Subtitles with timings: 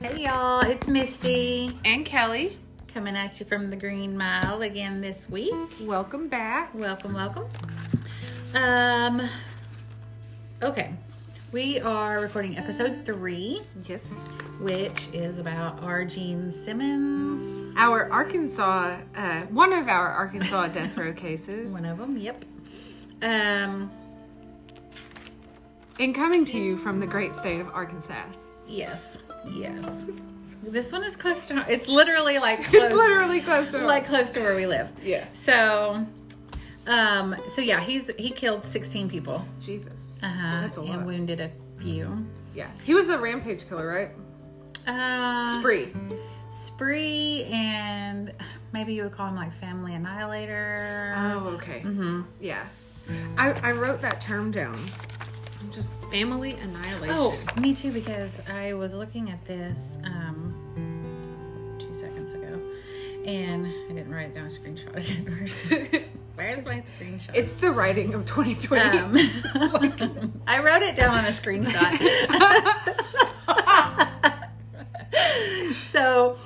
[0.00, 2.58] Hey y'all, it's Misty and Kelly.
[2.92, 5.52] coming at you from the Green Mile again this week.
[5.82, 6.74] Welcome back.
[6.74, 7.46] Welcome, welcome.
[8.54, 9.28] Um,
[10.62, 10.94] okay,
[11.52, 14.10] we are recording episode three, Yes.
[14.60, 16.04] which is about R.
[16.04, 17.74] Gene Simmons.
[17.76, 21.72] Our Arkansas, uh, one of our Arkansas death row cases.
[21.72, 22.44] One of them, yep.
[23.22, 23.90] Um,
[25.98, 28.24] And coming to you from the great state of Arkansas.
[28.66, 29.18] yes,
[29.52, 30.04] yes.
[30.62, 31.64] This one is close to.
[31.68, 34.90] It's literally like close, It's literally close to like close to where we live.
[35.02, 35.24] Yeah.
[35.44, 36.04] So,
[36.86, 39.44] um, so yeah, he's he killed sixteen people.
[39.60, 40.20] Jesus.
[40.22, 40.98] Uh-huh, That's a lot.
[40.98, 42.26] and wounded a few.
[42.54, 42.68] Yeah.
[42.84, 44.10] He was a rampage killer, right?
[44.88, 45.92] Uh, Spree.
[46.50, 48.32] spree, and
[48.72, 51.14] maybe you would call him like family annihilator.
[51.16, 51.80] Oh, okay.
[51.84, 52.22] Mm-hmm.
[52.40, 52.64] Yeah.
[53.38, 54.78] I, I wrote that term down.
[55.76, 57.14] Just family annihilation.
[57.18, 62.58] Oh, me too, because I was looking at this um, two seconds ago,
[63.26, 64.46] and I didn't write it down.
[64.46, 66.02] I screenshotted it first.
[66.34, 67.34] Where's my screenshot?
[67.34, 68.98] It's the writing of 2020.
[68.98, 71.92] Um, I wrote it down on a screenshot.
[75.92, 76.38] so,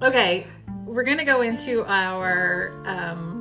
[0.00, 0.46] okay,
[0.86, 3.37] we're gonna go into our um,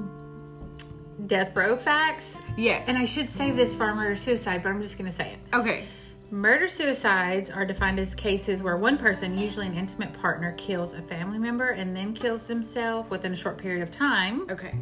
[1.28, 2.88] death row facts, yes.
[2.88, 5.56] and I should save this for murder suicide, but I'm just gonna say it.
[5.56, 5.86] Okay.
[6.30, 11.02] Murder suicides are defined as cases where one person, usually an intimate partner, kills a
[11.03, 14.45] family member and then kills themselves within a short period of time.
[14.50, 14.75] Okay.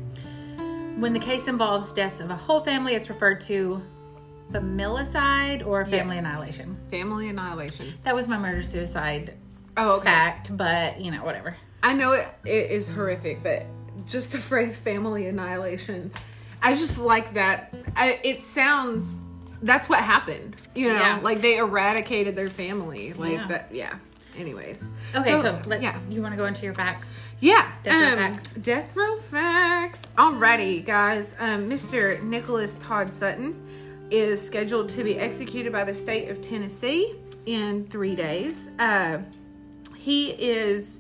[0.97, 3.81] When the case involves deaths of a whole family, it's referred to
[4.52, 6.25] familicide or family Yes.
[6.25, 6.77] annihilation.
[6.89, 7.93] Family annihilation.
[8.03, 9.33] That was my murder suicide
[9.77, 10.05] Oh, okay.
[10.05, 11.55] fact, but you know, whatever.
[11.83, 13.65] I know it, it is horrific, but
[14.07, 16.11] just the phrase family annihilation,
[16.61, 17.73] I just like that.
[17.95, 19.23] I, it sounds,
[19.61, 20.56] that's what happened.
[20.75, 21.20] You know, Yeah.
[21.22, 23.14] like they eradicated their family.
[23.14, 23.48] Like Yeah.
[23.48, 23.95] that, yeah.
[24.38, 24.92] Anyways.
[25.16, 25.98] Okay, so, let's, yeah.
[26.09, 27.08] you want to go into your facts?
[27.39, 27.71] Yeah.
[27.83, 28.54] Death row um, facts.
[28.55, 30.04] Death row facts.
[30.17, 31.36] Alrighty, guys.
[31.39, 32.21] Um, Mr.
[32.23, 33.55] Nicholas Todd Sutton
[34.11, 37.15] is scheduled to be executed by the state of Tennessee
[37.45, 38.70] in three days.
[38.80, 39.20] Uh,
[39.95, 40.99] he is,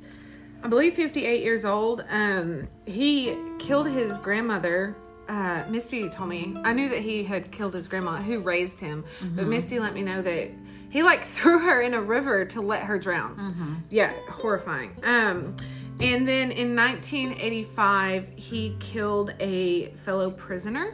[0.63, 2.03] I believe, 58 years old.
[2.09, 4.95] Um, he killed his grandmother.
[5.27, 9.03] Uh, Misty told me I knew that he had killed his grandma who raised him,
[9.35, 10.49] but Misty let me know that
[10.89, 13.83] he like threw her in a river to let her drown.
[13.89, 14.91] Yeah, horrifying.
[15.03, 15.55] Um,
[15.99, 20.93] and then in 1985, he killed a fellow prisoner.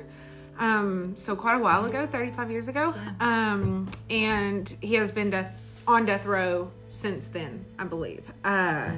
[0.59, 2.93] Um, so quite a while ago, 35 years ago.
[3.19, 8.23] Um, and he has been death on death row since then, I believe.
[8.45, 8.91] Uh,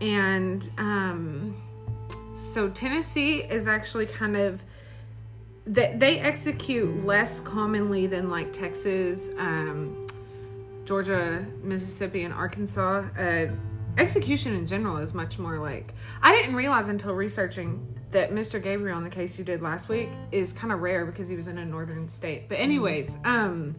[0.00, 1.54] and um,
[2.40, 4.62] so Tennessee is actually kind of
[5.66, 10.06] they, they execute less commonly than like Texas, um,
[10.84, 13.04] Georgia, Mississippi, and Arkansas.
[13.16, 13.46] Uh,
[13.98, 18.62] execution in general is much more like I didn't realize until researching that Mr.
[18.62, 21.46] Gabrion in the case you did last week is kind of rare because he was
[21.48, 22.48] in a northern state.
[22.48, 23.76] But anyways, um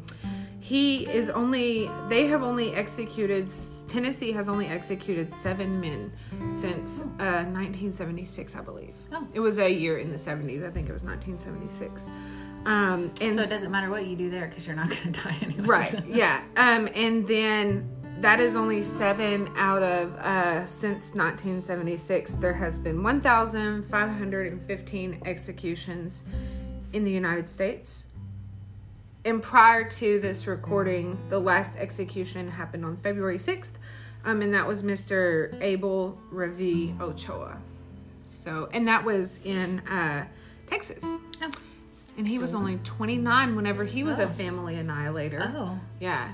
[0.62, 3.52] he is only they have only executed
[3.88, 6.14] Tennessee has only executed 7 men
[6.50, 8.94] since uh 1976, I believe.
[9.12, 9.28] Oh.
[9.34, 10.64] It was a year in the 70s.
[10.66, 12.12] I think it was 1976.
[12.66, 15.20] Um and So it doesn't matter what you do there because you're not going to
[15.20, 15.64] die anyway.
[15.66, 16.06] Right.
[16.08, 16.44] Yeah.
[16.56, 17.90] Um, and then
[18.20, 22.34] that is only seven out of uh, since 1976.
[22.34, 26.22] There has been 1,515 executions
[26.94, 28.06] in the United States.
[29.24, 33.72] And prior to this recording, the last execution happened on February 6th,
[34.26, 35.56] um, and that was Mr.
[35.62, 37.58] Abel Revill Ochoa.
[38.26, 40.26] So, and that was in uh,
[40.68, 41.04] Texas.
[41.06, 41.52] Oh.
[42.18, 44.24] And he was only 29 whenever he was Oh.
[44.24, 45.52] a family annihilator.
[45.56, 45.80] Oh.
[46.00, 46.34] Yeah.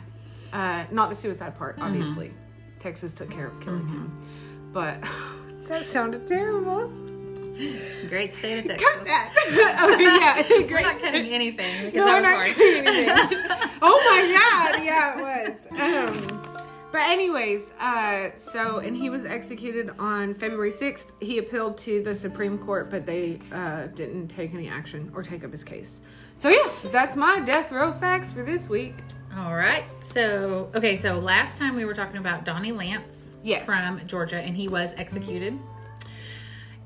[0.53, 2.31] Uh, not the suicide part, obviously.
[2.79, 4.11] Texas took care of killing him.
[4.71, 5.03] But
[5.67, 6.91] that sounded terrible.
[8.09, 8.87] Great state of Texas.
[8.87, 9.33] Cut that.
[9.93, 10.59] okay, yeah.
[10.61, 10.83] We're Great.
[10.83, 12.55] not cutting anything because No, that was not hard.
[12.55, 13.09] cutting anything.
[13.81, 15.81] oh my god, yeah, it was.
[15.81, 16.43] Um,
[16.91, 21.11] but anyways, uh, so and he was executed on February sixth.
[21.19, 25.43] He appealed to the Supreme Court, but they uh, didn't take any action or take
[25.43, 26.01] up his case.
[26.35, 28.95] So yeah, that's my death row facts for this week.
[29.35, 29.83] All right.
[29.99, 33.65] So, okay, so last time we were talking about Donnie Lance Yes.
[33.65, 35.59] from Georgia, and he was executed.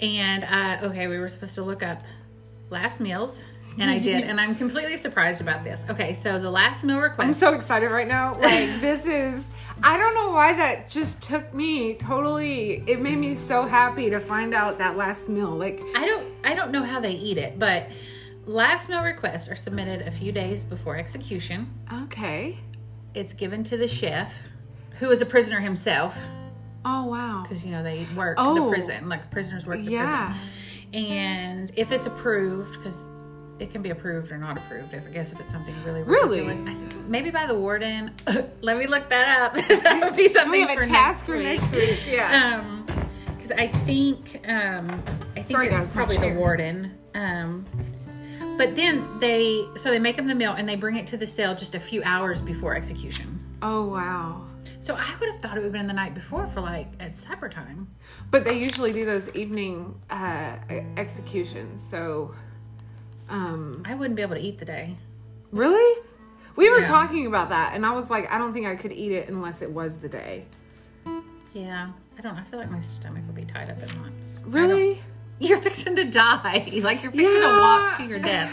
[0.01, 2.01] And, uh, okay, we were supposed to look up
[2.69, 3.42] last meals,
[3.77, 5.83] and I did, and I'm completely surprised about this.
[5.89, 7.21] Okay, so the last meal request.
[7.21, 8.33] I'm so excited right now.
[8.33, 8.42] Like
[8.81, 9.50] this is
[9.83, 14.19] I don't know why that just took me totally it made me so happy to
[14.19, 15.51] find out that last meal.
[15.51, 17.88] Like I don't I don't know how they eat it, but
[18.45, 21.71] last meal requests are submitted a few days before execution.
[22.03, 22.57] okay.
[23.13, 24.33] It's given to the chef
[25.00, 26.18] who is a prisoner himself,
[26.83, 27.44] Oh wow.
[27.44, 28.56] because you know they work Oh.
[28.56, 30.33] the prison, like the prisoners work the Yeah.
[30.92, 31.06] prison.
[31.06, 32.98] And if it's approved, because
[33.60, 34.94] it can be approved or not approved.
[34.94, 36.42] If I guess if it's something really Really?
[36.50, 36.75] I,
[37.07, 38.12] maybe by the warden.
[38.62, 39.54] Let me look that up.
[39.83, 42.00] that would be something We have for a task next for next week.
[42.10, 42.60] Yeah.
[42.62, 42.86] Um,
[43.36, 44.89] because I think um,
[45.31, 46.98] I think Sorry, it's guys, probably the warden.
[47.16, 47.66] Um,
[48.57, 51.27] but then they so they make them the meal and they bring it to the
[51.27, 53.39] cell just a few hours before execution.
[53.62, 54.42] oh wow.
[54.81, 57.16] So I would have thought it would have been the night before for like at
[57.16, 57.88] supper time.
[58.31, 60.56] But they usually do those evening uh,
[60.98, 61.81] executions.
[61.88, 62.33] So,
[63.30, 64.98] um, I wouldn't be able to eat the day.
[65.51, 66.01] really,
[66.56, 66.88] we were Yeah.
[66.88, 69.62] talking about that, and I was like, I don't think I could eat it unless
[69.62, 70.45] it was the day.
[71.54, 72.36] Yeah, I don't.
[72.38, 74.42] I feel like my stomach would be tied up at once.
[74.45, 75.01] Really?
[75.39, 76.69] You're fixing to die.
[76.84, 77.51] Like you're fixing Yeah.
[77.51, 78.51] to walk to your death.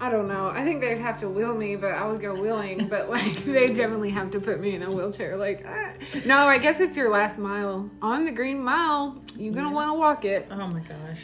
[0.00, 0.48] I don't know.
[0.48, 2.86] I think they'd have to wheel me, but I would go wheeling.
[2.88, 5.36] But like, they definitely have to put me in a wheelchair.
[5.36, 5.92] Like, ah.
[6.24, 9.20] no, I guess it's your last mile on the green mile.
[9.36, 10.46] You're gonna want to walk it.
[10.50, 11.18] Oh my gosh.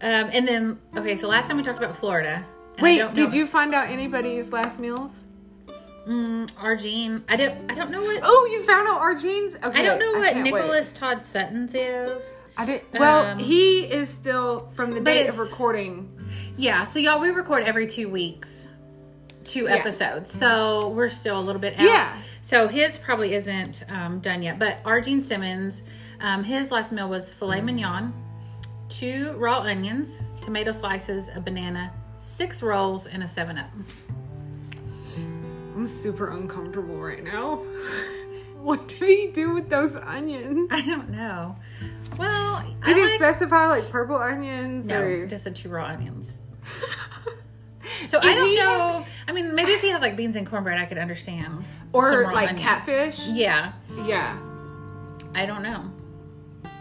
[0.00, 2.44] Um, and then okay, so last time we talked about Florida.
[2.80, 5.24] Wait, did you find out anybody's last meals?
[6.06, 7.24] Mm, Argene.
[7.28, 7.70] I don't.
[7.70, 8.20] I don't know what.
[8.22, 9.56] Oh, you found out Argene's.
[9.56, 10.52] Okay, I don't know what can't wait.
[10.52, 12.22] Nicholas Todd Sutton's is.
[12.56, 12.82] I did.
[12.98, 16.10] Well, Um, he is still from the date of recording.
[16.56, 16.84] Yeah.
[16.86, 18.68] So y'all, we record every two weeks,
[19.44, 19.74] two Yeah.
[19.74, 20.32] episodes.
[20.32, 21.84] So we're still a little bit out.
[21.86, 22.16] Yeah.
[22.42, 24.58] So his probably isn't um, done yet.
[24.58, 25.82] But Argene Simmons,
[26.20, 28.14] um, his last meal was filet mignon,
[28.88, 30.10] two raw onions,
[30.40, 33.70] tomato slices, a banana, six rolls, and a Seven Up.
[35.74, 37.56] I'm super uncomfortable right now.
[38.62, 40.68] what did he do with those onions?
[40.72, 41.56] I don't know.
[42.18, 45.26] Well, Did I he like, specify like purple onions no, or?
[45.26, 46.28] just the two raw onions.
[48.08, 49.06] So If I don't he had- know.
[49.28, 51.64] I mean, maybe if he had like beans and cornbread, I could understand.
[51.92, 52.60] or like onions.
[52.60, 53.28] catfish?
[53.28, 53.72] Yeah,
[54.04, 54.36] Yeah.
[55.34, 55.90] I don't know.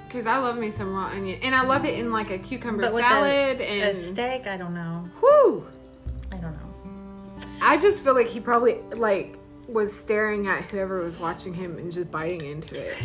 [0.07, 2.83] Because I love me some raw onion, and I love it in like a cucumber
[2.83, 3.59] But salad.
[3.61, 5.07] a, and a steak, I don't know.
[5.21, 5.65] whoo,
[6.31, 7.45] I don't know.
[7.61, 11.91] I just feel like he probably like was staring at whoever was watching him and
[11.91, 12.95] just biting into it.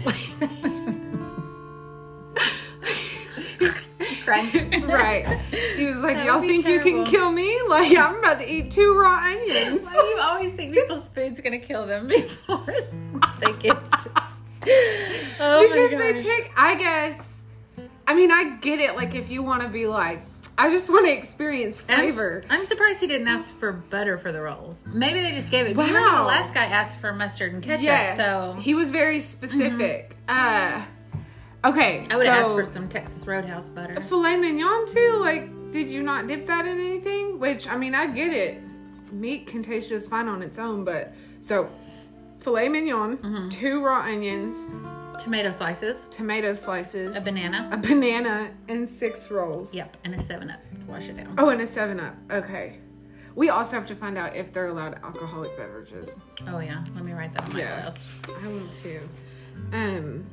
[4.27, 5.41] Right.
[5.77, 7.11] He was like, That "Y'all would be think you can terrible.
[7.11, 7.61] kill me?
[7.69, 11.41] Like I'm about to eat two raw onions." Why do you always think people's food's
[11.41, 12.65] gonna kill them before
[13.41, 13.77] they get?
[15.41, 17.45] oh because they pick i guess
[18.07, 20.21] i mean i get it like if you want to be like
[20.59, 24.33] i just want to experience I'm, flavor I'm surprised he didn't ask for butter for
[24.33, 24.85] the rolls.
[24.87, 25.75] Maybe they just gave it.
[25.75, 26.29] But you remember the Wow.
[26.29, 27.85] last guy asked for mustard and ketchup.
[27.85, 30.83] yes So he was very specific uh
[31.65, 33.97] okay I would so asked for some Texas Roadhouse butter.
[34.03, 38.07] filet mignon too like did you not dip that in anything which i mean i
[38.07, 38.61] get it
[39.13, 41.69] meat can taste just fine on its own but so
[42.39, 43.49] filet mignon Mm-hmm.
[43.51, 44.69] two raw onions
[45.23, 47.69] Tomato slices, tomato slices a banana.
[47.73, 51.35] a banana and six rolls Yep, and a Seven Up to wash it down.
[51.37, 52.15] Oh, and a 7 Up.
[52.31, 52.79] Okay.
[53.35, 56.19] We also have to find out if they're allowed alcoholic beverages.
[56.49, 57.85] Oh yeah, let me write that on my Yeah.
[57.85, 57.99] list.
[58.29, 59.01] I want to.
[59.75, 60.25] Um,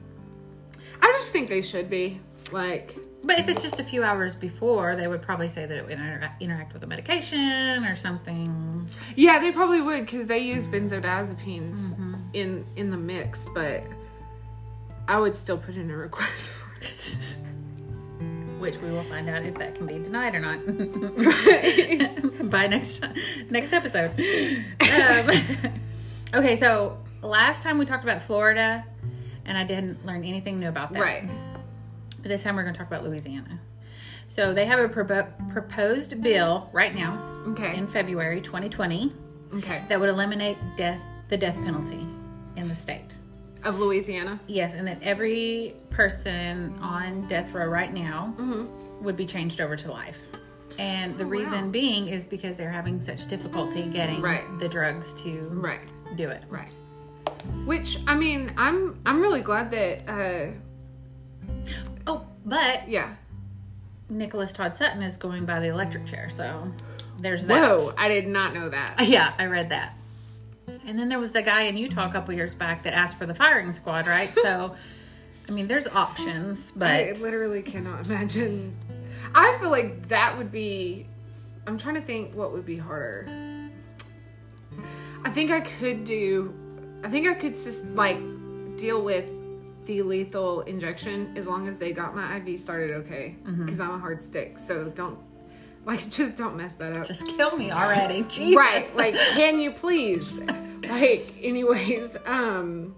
[1.08, 2.20] I just think they should be.
[2.52, 5.84] Like, But if it's just a few hours before, they would probably say that it
[5.84, 8.88] would inter- interact with a medication or something.
[9.16, 12.14] yeah, they probably would because they use benzodiazepines Mm-hmm.
[12.34, 13.46] in in the mix.
[13.54, 13.84] But
[15.08, 17.36] I would still put in a request for it.
[18.60, 20.60] Which we will find out if that can be denied or not
[22.50, 23.04] by next
[23.52, 24.12] next episode.
[24.82, 25.30] Um,
[26.34, 28.84] okay, so last time we talked about Florida,
[29.48, 31.02] and I didn't learn anything new about that.
[31.02, 31.30] right.
[32.22, 33.60] But this time we're going to talk about Louisiana.
[34.28, 37.76] So they have a propo- proposed bill right now Okay.
[37.78, 39.14] in February 2020
[39.56, 39.84] Okay.
[39.88, 41.00] that would eliminate death
[41.30, 42.06] the death penalty
[42.56, 43.16] in the state.
[43.64, 44.40] Of Louisiana.
[44.48, 49.04] Yes, and that every person on death row right now Mm-hmm.
[49.04, 50.18] would be changed over to life.
[50.80, 51.72] And the Oh, reason wow.
[51.72, 54.44] being is because they're having such difficulty getting Right.
[54.60, 55.80] the drugs to Right.
[56.16, 56.44] do it.
[56.50, 56.72] Right.
[57.66, 60.08] Which I mean, I'm I'm really glad that.
[60.08, 60.52] uh
[62.08, 63.14] Oh, but Yeah.
[64.10, 66.72] Nicholas Todd Sutton is going by the electric chair, so
[67.20, 67.78] there's that.
[67.78, 67.94] Whoa!
[67.98, 68.96] I did not know that.
[69.08, 70.00] Yeah, I read that.
[70.86, 73.26] And then there was the guy in Utah a couple years back that asked for
[73.26, 74.30] the firing squad, right?
[74.44, 74.76] So,
[75.48, 78.76] I mean, there's options, but I literally cannot imagine.
[79.36, 81.06] I feel like that would be.
[81.66, 83.28] I'm trying to think what would be harder.
[85.26, 86.54] I think I could do.
[87.04, 88.18] I think I could just like
[88.78, 89.30] deal with
[89.86, 93.36] the lethal injection as long as they got my IV started okay.
[93.44, 93.66] Mm-hmm.
[93.66, 95.18] Because I'm a hard stick, so don't
[95.86, 97.08] like just don't mess that up.
[97.08, 98.22] just kill me already.
[98.30, 98.56] Jesus.
[98.58, 98.96] Right.
[98.96, 100.32] Like, can you please?
[100.90, 102.96] like, anyways, um,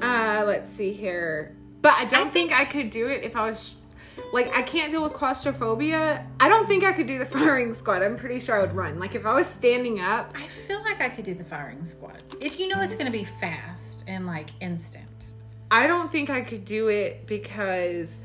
[0.00, 1.54] Uh, let's see here.
[1.82, 3.76] But I don't think, I could do it if I was
[4.32, 6.26] like I can't deal with claustrophobia.
[6.38, 8.02] I don't think I could do the firing squad.
[8.02, 8.98] I'm pretty sure I would run.
[8.98, 12.22] Like if I was standing up, I feel like I could do the firing squad
[12.40, 15.06] if you know it's going to be fast and like instant.
[15.70, 18.18] I don't think I could do it because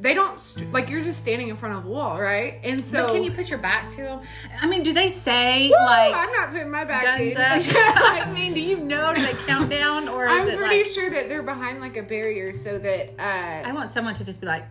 [0.00, 2.60] they don't st- like you're just standing in front of a wall, right?
[2.62, 4.20] And so but can you put your back to them?
[4.60, 7.34] I mean, do they say Woo, like I'm not putting my back to.
[7.36, 9.12] I mean, do you know?
[9.12, 10.86] Do they count down or is I'm pretty like?
[10.86, 14.40] sure that they're behind like a barrier so that uh I want someone to just
[14.40, 14.64] be like,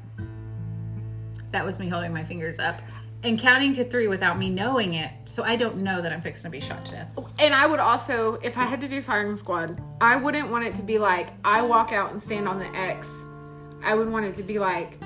[1.52, 2.82] "That was me holding my fingers up."
[3.24, 6.52] And counting to three without me knowing it, so I don't know that I'm fixing
[6.52, 7.08] to be shot to death.
[7.40, 10.76] and I would also if I had to do firing squad, I wouldn't want it
[10.76, 13.24] to be like I walk out and stand on the X.
[13.84, 15.00] I would want it to be like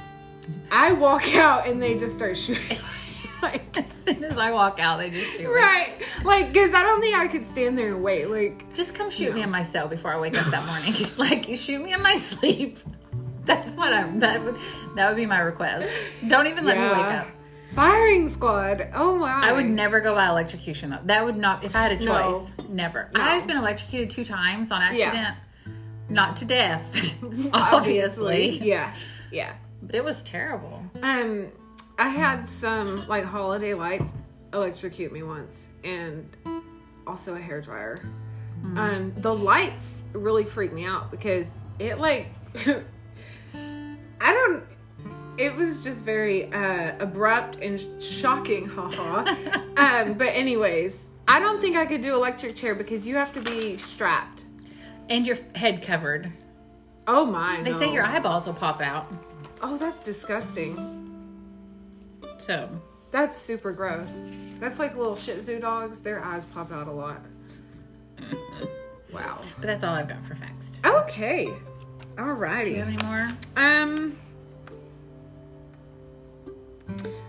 [0.71, 2.77] I walk out and they just start shooting.
[3.41, 5.45] like As soon as I walk out, they just shoot me.
[5.47, 5.93] right.
[6.25, 8.25] Like cuz I don't think I could stand there and wait.
[8.29, 10.93] Like Just come shoot me in my cell before I wake up that morning.
[11.17, 12.77] like shoot me in my sleep.
[13.45, 14.19] That's what I'm.
[14.19, 14.55] That would
[14.95, 15.89] that would be my request.
[16.27, 17.27] Don't even let me wake up.
[17.75, 18.89] Firing squad.
[18.93, 19.39] Oh wow.
[19.41, 20.99] I would never go by electrocution though.
[21.05, 21.63] That would not.
[21.63, 22.41] If I had a No.
[22.57, 23.09] choice, never.
[23.13, 23.21] No.
[23.21, 25.05] I've been electrocuted two times on Yeah.
[25.07, 25.37] accident.
[26.09, 26.83] Not to death,
[27.53, 28.59] obviously.
[28.59, 28.93] Yeah.
[29.31, 29.53] Yeah.
[29.81, 30.83] But it was terrible.
[31.01, 31.47] Um,
[31.97, 34.13] I had some like holiday lights
[34.53, 36.27] electrocute me once, and
[37.07, 37.97] also a hair dryer.
[38.75, 42.27] Um, the lights really freaked me out because it like
[43.55, 44.63] I don't.
[45.41, 49.25] It was just very uh, abrupt and shocking, haha.
[49.77, 53.41] um, but anyways, I don't think I could do electric chair because you have to
[53.41, 54.43] be strapped.
[55.09, 56.31] And your head covered.
[57.07, 57.59] Oh my!
[57.63, 59.11] They say your eyeballs will pop out.
[59.63, 60.75] Oh, that's disgusting.
[62.45, 62.69] So
[63.09, 64.31] That's super gross.
[64.59, 66.01] That's like little Shih Tzu dogs.
[66.01, 67.19] Their eyes pop out a lot.
[69.11, 69.39] Wow.
[69.57, 70.79] but that's all I've got for facts.
[70.85, 71.45] Okay.
[71.45, 71.59] Do you
[72.15, 72.77] Alrighty.
[72.77, 73.29] have any more?
[73.57, 74.15] Um.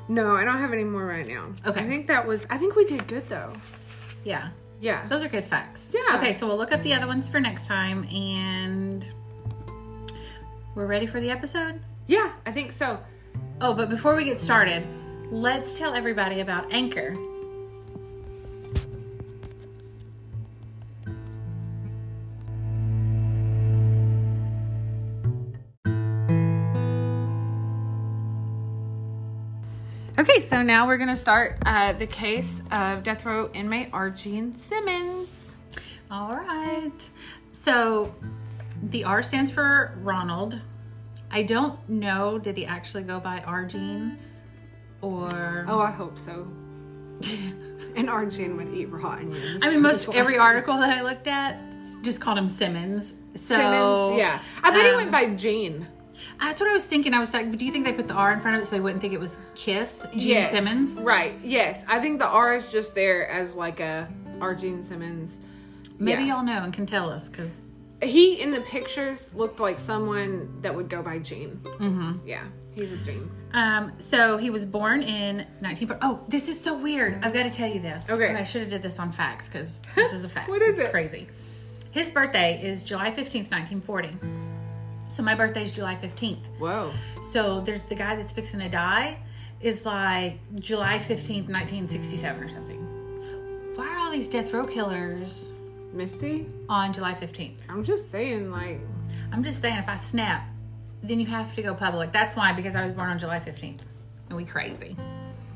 [0.09, 1.53] No, I don't have any more right now.
[1.67, 1.81] Okay.
[1.81, 2.47] I think that was.
[2.51, 3.53] I think we did good though.
[4.25, 4.51] Yeah.
[4.81, 5.07] Yeah.
[5.09, 5.91] Those are good facts.
[5.93, 6.17] Yeah.
[6.17, 9.07] Okay, so we'll look up the other ones for next time and
[10.75, 11.81] we're ready for the episode?
[12.07, 12.99] Yeah, I think so.
[13.61, 14.87] Oh, but before we get started,
[15.31, 17.15] let's tell everybody about Anchor.
[30.19, 35.57] Okay, so now we're gonna start uh, the case of death row inmate Argene Simmons.
[36.11, 36.93] All right.
[37.53, 38.15] So
[38.91, 40.61] the R stands for Ronald.
[41.31, 44.19] I don't know, did he actually go by Argene
[45.01, 46.47] or Oh, I hope so.
[47.97, 49.63] and Argene would eat raw onions.
[49.65, 51.59] I mean most every article that I looked at
[52.03, 53.15] just called him Simmons.
[53.35, 54.43] So Simmons, yeah.
[54.63, 55.87] I bet he um, went by Gene.
[56.43, 57.15] That's what I was thinking.
[57.15, 58.73] I was like, do you think they put the R in front of it so
[58.73, 60.05] they wouldn't think it was Kiss?
[60.13, 60.51] Gene yes.
[60.51, 61.01] Simmons?
[61.01, 61.35] Right.
[61.43, 61.85] Yes.
[61.89, 64.09] I think the R is just there as like a
[64.41, 64.55] R.
[64.55, 65.41] Gene Simmons.
[65.99, 66.37] Maybe Yeah.
[66.37, 67.63] y'all know and can tell us because
[68.03, 71.61] He in the pictures looked like someone that would go by Gene.
[71.63, 72.27] Mm-hmm.
[72.27, 72.43] Yeah,
[72.75, 73.31] he's a Gene.
[73.55, 76.01] Um, so he was born in 1940.
[76.03, 77.25] Oh, this is so weird.
[77.25, 78.11] I've got to tell you this.
[78.11, 78.35] Okay.
[78.35, 80.49] I should have did this on facts because this is a fact.
[80.49, 80.91] What is it's it?
[80.91, 81.29] crazy.
[81.93, 84.17] His birthday is July 15th, 1940.
[85.13, 86.39] So my birthday is July 15th.
[86.59, 86.91] Whoa.
[87.23, 89.19] So there's the guy that's fixing to die
[89.61, 92.79] is like July 15th, 1967 or something.
[93.75, 95.45] Why are all these death row killers
[95.93, 97.59] Misty, on July 15th?
[97.69, 98.81] I'm just saying, like,
[99.33, 100.49] I'm just saying, if I snap,
[101.03, 102.11] then you have to go public.
[102.11, 103.81] That's why, because I was born on July 15th.
[104.31, 104.97] And we crazy.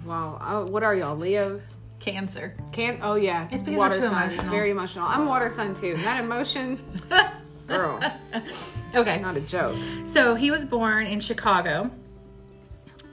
[0.05, 0.39] wow.
[0.41, 1.77] Oh, uh, what are y'all, Leos?
[1.99, 2.55] Cancer.
[2.73, 4.31] Can oh yeah, It's because water we're too sign.
[4.33, 5.07] It's very emotional.
[5.07, 5.97] I'm water sign too.
[5.97, 6.79] That emotion,
[7.67, 8.01] girl,
[8.95, 9.19] Okay.
[9.21, 9.77] not a joke.
[10.07, 11.91] So he was born in Chicago.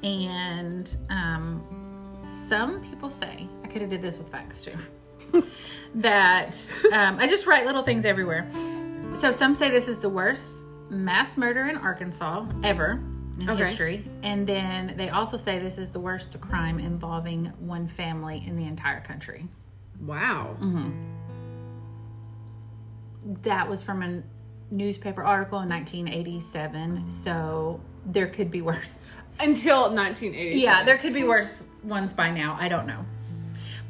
[0.04, 1.64] And um,
[2.50, 5.44] some people say, I could have did this with facts too,
[5.96, 6.60] that
[6.92, 8.46] um, I just write little things everywhere.
[9.16, 13.00] So some say this is the worst mass murder in Arkansas ever
[13.40, 13.66] in Okay.
[13.66, 14.06] history.
[14.24, 18.66] And then they also say this is the worst crime involving one family in the
[18.66, 19.48] entire country.
[20.02, 20.58] Wow.
[23.44, 24.22] That was from a
[24.74, 27.10] newspaper article in 1987.
[27.10, 29.00] So there could be worse.
[29.40, 30.60] Until 1980.
[30.60, 32.58] Yeah, there could be worse ones by now.
[32.60, 33.06] I don't know.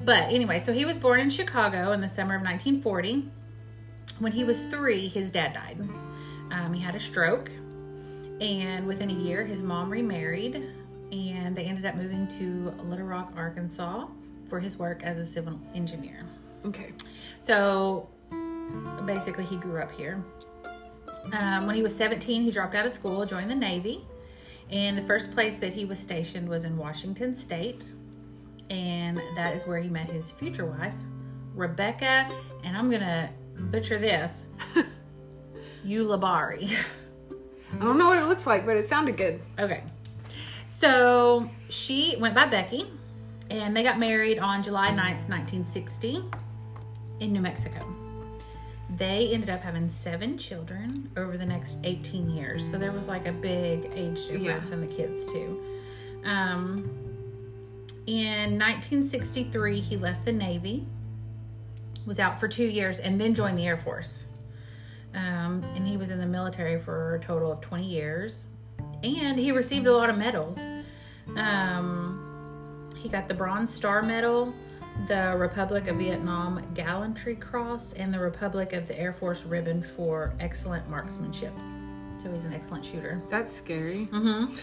[0.03, 3.29] But anyway, so he was born in Chicago in the summer of 1940.
[4.19, 5.81] When he was three, his dad died.
[6.51, 7.49] Um, he had a stroke.
[8.41, 10.55] And within a year, his mom remarried.
[11.11, 14.07] And they ended up moving to Little Rock, Arkansas
[14.49, 16.25] for his work as a civil engineer.
[16.65, 16.93] Okay.
[17.41, 18.09] So
[19.05, 20.23] basically, he grew up here.
[21.31, 24.05] Um, when he was 17, he dropped out of school, joined the Navy.
[24.69, 27.85] And the first place that he was stationed was in Washington State.
[28.69, 30.93] And that is where he met his future wife,
[31.53, 32.29] Rebecca.
[32.63, 33.29] And I'm going to
[33.71, 34.47] butcher this
[35.85, 36.75] Ulabari.
[37.73, 39.41] I don't know what it looks like, but it sounded good.
[39.59, 39.83] Okay.
[40.69, 42.87] So she went by Becky,
[43.49, 46.23] and they got married on July 9th, 1960,
[47.19, 48.02] in New Mexico.
[48.97, 52.69] They ended up having seven children over the next 18 years.
[52.69, 54.73] So there was like a big age difference Yeah.
[54.75, 55.61] in the kids, too.
[56.23, 56.89] Um,
[58.05, 60.85] in 1963, he left the Navy,
[62.05, 64.23] was out for two years, and then joined the Air Force.
[65.15, 68.41] Um, and he was in the military for a total of 20 years.
[69.03, 70.59] And he received a lot of medals.
[71.35, 74.53] Um, he got the Bronze Star Medal,
[75.07, 80.33] the Republic of Vietnam Gallantry Cross, and the Republic of the Air Force Ribbon for
[80.39, 81.53] excellent marksmanship.
[82.21, 83.21] So he's an excellent shooter.
[83.29, 84.07] That's scary.
[84.11, 84.55] Mm-hmm.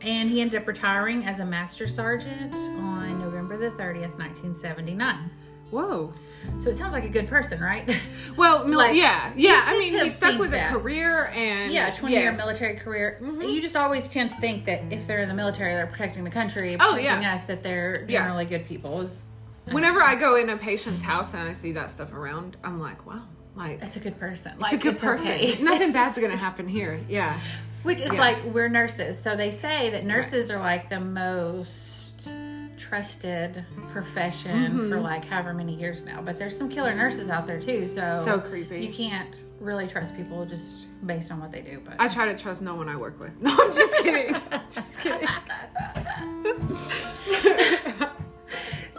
[0.00, 5.30] And he ended up retiring as a master sergeant on November the 30th, 1979.
[5.70, 6.14] Whoa.
[6.58, 7.94] So it sounds like a good person, right?
[8.36, 9.64] Well, mil- Like, yeah, yeah.
[9.66, 10.70] I mean, he stuck with that.
[10.72, 12.28] a career and yeah, 20 year yes.
[12.30, 12.38] Mm-hmm.
[12.38, 13.18] military career.
[13.20, 16.30] You just always tend to think that if they're in the military, they're protecting the
[16.30, 17.34] country, Oh, protecting yeah.
[17.34, 18.20] us, that they're Yeah.
[18.22, 19.00] generally good people.
[19.00, 19.18] Is
[19.72, 23.06] Whenever I go in a patient's house and I see that stuff around, I'm like,
[23.06, 23.22] wow,
[23.54, 24.52] like That's a good person.
[24.60, 25.32] it's a good person.
[25.32, 25.56] okay.
[25.62, 27.00] Nothing bad's gonna happen here.
[27.08, 27.38] Yeah.
[27.82, 28.20] Which is Yeah.
[28.20, 32.28] like we're nurses, so they say that nurses are like the most
[32.76, 34.90] trusted profession Mm-hmm.
[34.90, 36.20] for like however many years now.
[36.22, 37.86] But there's some killer nurses out there too.
[37.88, 38.80] So So creepy.
[38.84, 41.80] You can't really trust people just based on what they do.
[41.84, 43.32] But I try to trust no one I work with.
[43.42, 44.36] No, I'm just kidding.
[44.70, 45.28] just kidding.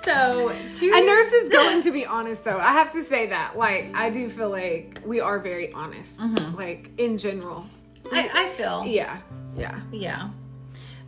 [0.03, 2.57] So two A nurse is going to be honest, though.
[2.57, 3.57] I have to say that.
[3.57, 6.19] Like, I do feel like we are very honest,
[6.55, 7.65] like in general.
[8.11, 9.19] I, I feel Yeah,
[9.55, 9.81] yeah.
[9.91, 10.29] Yeah.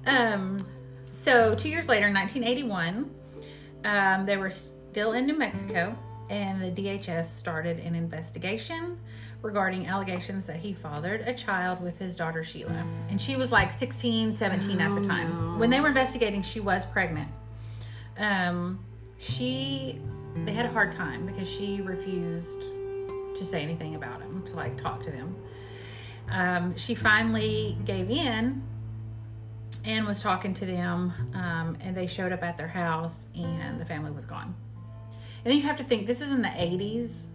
[0.06, 0.58] Um,
[1.12, 3.10] so two years later, 1981,
[3.86, 5.96] um, they were still in New Mexico,
[6.30, 9.00] and the DHS started an investigation
[9.42, 12.86] regarding allegations that he fathered a child with his daughter Sheila.
[13.10, 15.58] And she was like 16, 17 at the time.
[15.58, 17.30] When they were investigating, she was pregnant.
[18.22, 18.80] Um,
[19.18, 20.00] she,
[20.46, 22.62] they had a hard time because she refused
[23.36, 25.36] to say anything about him, to like talk to them.
[26.30, 28.62] Um, she finally gave in
[29.84, 33.86] and was talking to them, um, and they showed up at their house, and the
[33.86, 34.54] family was gone.
[35.44, 37.26] And then you have to think this is in the 80s.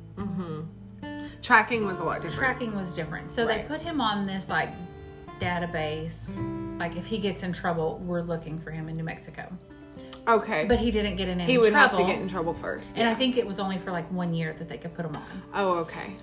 [1.43, 2.39] Tracking was a lot different.
[2.39, 3.29] Tracking was different.
[3.31, 3.63] So Right.
[3.63, 4.71] they put him on this like
[5.41, 6.31] database.
[6.79, 9.47] Like if he gets in trouble, we're looking for him in New Mexico.
[10.29, 10.65] Okay.
[10.67, 12.93] But he didn't get in any he would have to get in trouble first.
[12.97, 15.15] And I think it was only for like one year that they could put him
[15.17, 15.43] on.
[15.55, 16.17] oh, okay.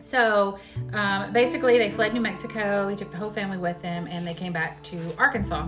[0.00, 0.58] So
[0.92, 2.88] um, basically, they fled New Mexico.
[2.88, 5.66] He took the whole family with him, and they came back to Arkansas.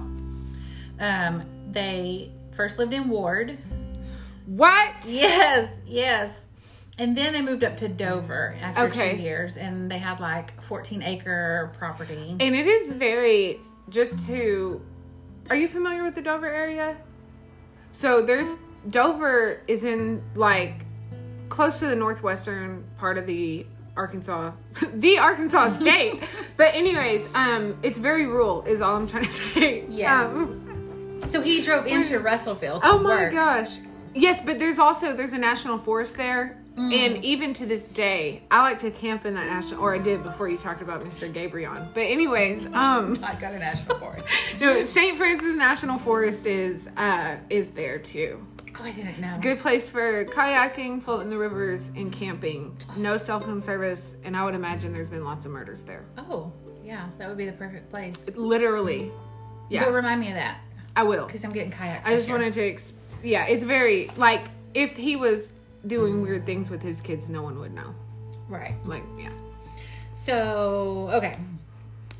[1.01, 3.59] Um, they first lived in Ward.
[4.47, 4.95] What?
[5.07, 6.47] Yes, yes.
[6.99, 9.17] And then they moved up to Dover after Okay.
[9.17, 12.37] two years, and they had like 14 acre property.
[12.41, 14.81] And it is very just to.
[15.51, 16.97] Are you familiar with the Dover area?
[17.93, 18.55] So there's
[18.91, 20.85] Dover is in like
[21.49, 24.53] close to the northwestern part of the Arkansas,
[24.95, 26.23] the Arkansas state.
[26.57, 28.63] but anyways, um, it's very rural.
[28.65, 29.85] Is all I'm trying to say.
[29.89, 30.31] Yes.
[30.33, 32.81] Um, So he drove into Russellville.
[32.85, 33.33] Oh my work.
[33.33, 33.79] gosh.
[34.15, 36.57] Yes, but there's also there's a national forest there.
[36.79, 40.23] And even to this day, I like to camp in that national, or I did
[40.23, 41.29] before you talked about Mr.
[41.31, 41.93] Gabrion.
[41.93, 44.27] But anyways, um, I got a national forest.
[44.61, 45.17] no, St.
[45.19, 48.47] Francis National Forest is uh is there too.
[48.81, 49.27] Oh, I didn't know.
[49.29, 52.77] It's a good place for kayaking, floating the rivers, and camping.
[52.97, 56.05] No cell phone service, and I would imagine there's been lots of murders there.
[56.17, 56.53] Oh,
[56.85, 58.15] yeah, that would be the perfect place.
[58.37, 59.11] Literally,
[59.69, 59.85] Yeah.
[59.85, 60.61] But remind me of that
[60.95, 61.27] I will.
[61.27, 62.07] because I'm getting kayaks.
[62.07, 62.37] I just year.
[62.39, 64.43] wanted to, ex- yeah, it's very like
[64.75, 65.53] if he was
[65.87, 67.95] doing weird things with his kids, no one would know.
[68.49, 68.75] Right.
[68.85, 69.31] Like, yeah,
[70.15, 71.35] So, okay.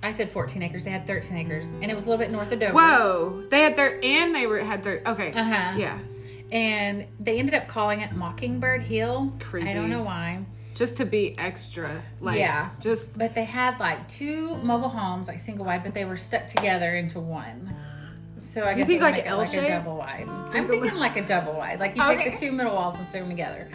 [0.03, 0.85] I said 14 acres.
[0.85, 1.69] They had 13 acres.
[1.69, 2.73] And it was a little bit north of Dover.
[2.75, 5.75] whoa, they had their and they were had their okay, Uh-huh.
[5.77, 5.99] yeah,
[6.53, 9.35] And they ended up calling it Mockingbird Hill.
[9.41, 9.69] Creepy.
[9.69, 10.45] I don't know why.
[10.75, 11.91] just to be extra,
[12.21, 12.71] like, Yeah.
[12.81, 16.47] just But they had like two mobile homes, like single wide, but they were stuck
[16.47, 17.75] together into one.
[18.39, 20.27] So I guess think it like L like a double wide.
[20.29, 21.81] I'm thinking like a double wide.
[21.81, 22.31] Like you take Okay.
[22.31, 23.69] the two middle walls and stick them together.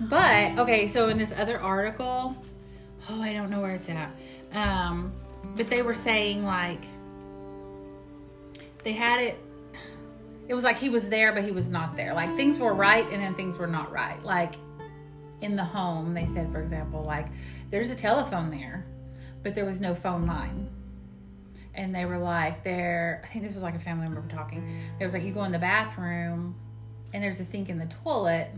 [0.00, 2.36] But okay, so in this other article,
[3.08, 4.10] oh, I don't know where it's at.
[4.52, 5.12] Um,
[5.56, 6.84] but they were saying like
[8.84, 9.36] they had it.
[10.48, 12.14] It was like he was there, but he was not there.
[12.14, 14.22] Like things were right, and then things were not right.
[14.22, 14.54] Like
[15.40, 17.26] in the home, they said, for example, like
[17.70, 18.84] there's a telephone there,
[19.42, 20.68] but there was no phone line.
[21.76, 24.66] And they were like, there, I think this was like a family member talking.
[24.98, 26.54] There was like, you go in the bathroom
[27.12, 28.48] and there's a sink in the toilet,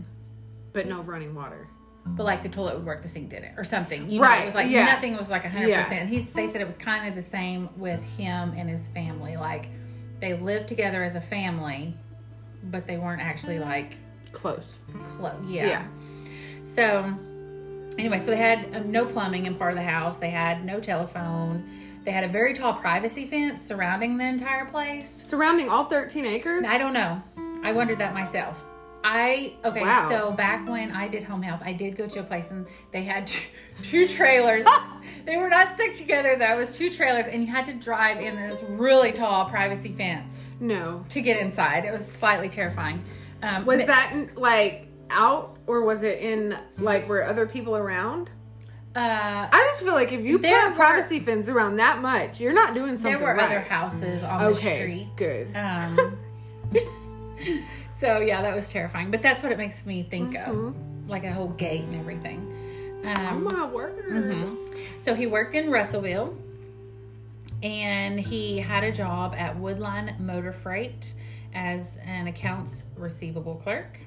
[0.73, 1.67] But no running water.
[2.05, 4.09] but like the toilet would work, the sink didn't, or something.
[4.09, 4.85] You know, Right, it was like yeah.
[4.85, 5.67] nothing was like 100%.
[5.67, 6.05] Yeah.
[6.05, 9.35] He's, they said it was kind of the same with him and his family.
[9.35, 9.67] Like,
[10.21, 11.93] they lived together as a family,
[12.63, 13.97] but they weren't actually like
[14.31, 14.79] Close.
[15.17, 15.33] close.
[15.45, 15.65] Yeah.
[15.67, 15.85] Yeah.
[16.63, 17.13] So,
[17.97, 20.19] anyway, so they had um, no plumbing in part of the house.
[20.19, 21.67] They had no telephone.
[22.09, 25.21] They had a very tall privacy fence surrounding the entire place.
[25.27, 26.65] Surrounding all 13 acres?
[26.67, 27.21] I don't know.
[27.61, 28.65] I wondered that myself.
[29.03, 29.81] I okay.
[29.81, 30.09] Wow.
[30.09, 33.03] So back when I did home health, I did go to a place and they
[33.03, 33.47] had two,
[33.83, 34.65] two trailers.
[35.27, 36.35] they were not stuck together.
[36.35, 39.93] Though it was two trailers, and you had to drive in this really tall privacy
[39.93, 41.05] fence No.
[41.09, 41.85] to get inside.
[41.85, 43.03] It was slightly terrifying.
[43.43, 48.31] Um, Was but- that like out or was it in like where other people around?
[48.95, 52.53] Uh, I just feel like if you put were- privacy fence around that much, you're
[52.53, 53.45] not doing something there were right.
[53.45, 55.07] other houses on the Okay, street.
[55.15, 55.55] good.
[55.55, 56.17] Um,
[57.97, 59.11] so yeah, that was terrifying.
[59.11, 60.75] But that's what it makes me think of,
[61.07, 63.01] like a whole gate and everything.
[63.05, 64.03] Oh Um, my word.
[64.09, 64.57] mhm.
[65.03, 66.35] So he worked in Russellville,
[67.63, 71.13] and he had a job at Woodline Motor Freight
[71.53, 73.99] as an accounts receivable clerk.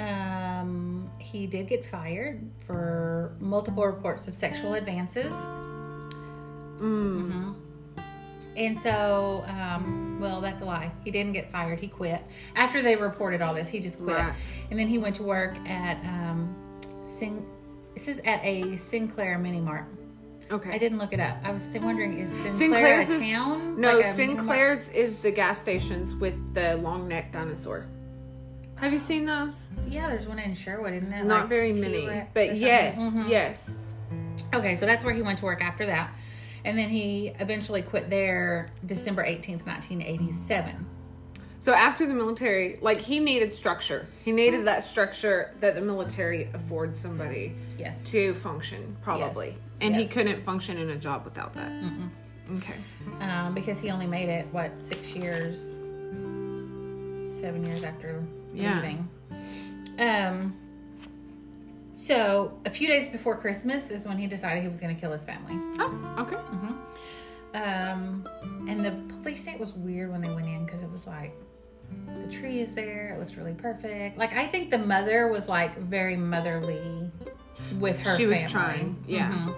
[0.00, 5.32] Um, he did get fired for multiple reports of sexual advances.
[6.80, 7.54] Mm.
[8.56, 10.90] And so, um, well, that's a lie.
[11.04, 11.78] He didn't get fired.
[11.78, 12.22] He quit
[12.56, 13.68] after they reported all this.
[13.68, 14.34] He just quit, Right.
[14.70, 16.54] and then he went to work at um,
[17.06, 17.46] Sing.
[17.94, 19.84] This is at a Sinclair Mini Mart.
[20.50, 20.72] Okay.
[20.72, 21.36] I didn't look it up.
[21.44, 23.80] I was wondering, is Sinclair Sinclair's a is town?
[23.80, 23.96] no.
[23.96, 27.86] Like a- Sinclair's is the gas stations with the long neck dinosaur.
[28.80, 29.70] Have you seen those?
[29.86, 31.24] Yeah, there's one in Sherwood, isn't it?
[31.24, 33.28] Not Like very many, but yes, Mhm.
[33.28, 33.76] yes.
[34.54, 36.10] Okay, so that's where he went to work after that.
[36.64, 40.86] And then he eventually quit there December 18th, 1987.
[41.60, 44.06] So after the military, like he needed structure.
[44.24, 48.02] He needed that structure that the military affords somebody Yes.
[48.10, 49.48] to function, probably.
[49.48, 49.56] Yes.
[49.80, 51.70] And he couldn't function in a job without that.
[52.58, 52.74] Okay.
[53.20, 55.74] Um, because he only made it, what, six years,
[57.40, 58.22] seven years after
[58.54, 58.74] Yeah.
[58.76, 59.08] leaving.
[59.98, 60.56] Um,
[61.94, 65.12] so a few days before Christmas is when he decided he was going to kill
[65.12, 65.54] his family.
[65.78, 66.36] Oh, okay.
[67.54, 68.28] Um,
[68.68, 71.34] and the police say it was weird when they went in because it was like
[72.22, 74.18] the tree is there, it looks really perfect.
[74.18, 77.10] Like I think the mother was like very motherly
[77.78, 79.48] with her She was trying, yeah.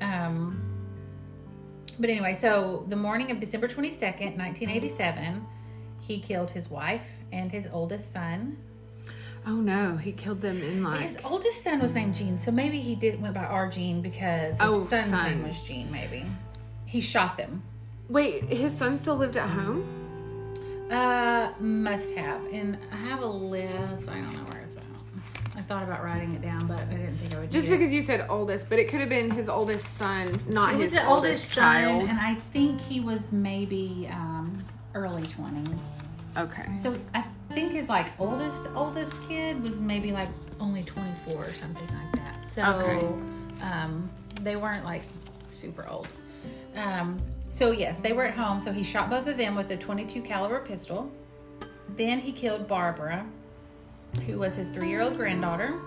[0.00, 0.02] Mhm.
[0.02, 0.60] Um,
[1.98, 5.46] but anyway, so the morning of December twenty second, nineteen eighty seven,
[6.06, 8.56] he killed his wife and his oldest son.
[9.46, 11.00] Oh no, he killed them in like.
[11.00, 14.58] His oldest son was named Gene, so maybe he did went by our Gene because
[14.58, 15.24] his Oh, son's son.
[15.24, 15.90] name was Gene.
[15.90, 16.26] Maybe
[16.86, 17.62] he shot them.
[18.08, 19.84] Wait, his son still lived at home?
[20.90, 22.40] Uh, must have.
[22.52, 24.08] And I have a list.
[24.08, 24.82] I don't know where it's at.
[25.56, 27.50] I thought about writing it down, but I didn't think I would.
[27.50, 27.78] Just do it.
[27.78, 31.06] because you said oldest, but it could have been his oldest son, not his the
[31.06, 32.02] oldest, oldest child.
[32.02, 34.63] son, and I think he was maybe um,
[34.94, 35.78] early twenties.
[36.36, 36.64] Okay.
[36.80, 40.28] So I think his like oldest oldest kid was maybe like
[40.60, 42.38] only twenty four or something like that.
[42.54, 43.22] So Okay.
[43.70, 44.08] um,
[44.40, 45.02] they weren't like
[45.50, 46.08] super old.
[46.76, 48.60] Um, so yes, they were at home.
[48.60, 51.10] So he shot both of them with a twenty two caliber pistol.
[51.96, 53.24] Then he killed Barbara,
[54.26, 55.80] who was his three year old granddaughter.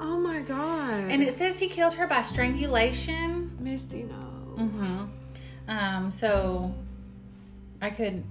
[0.00, 1.04] Oh my god.
[1.10, 3.50] And it says he killed her by strangulation.
[3.60, 4.62] Misty no.
[4.64, 5.04] Mm-hmm.
[5.68, 6.74] Um, so
[7.80, 8.24] I could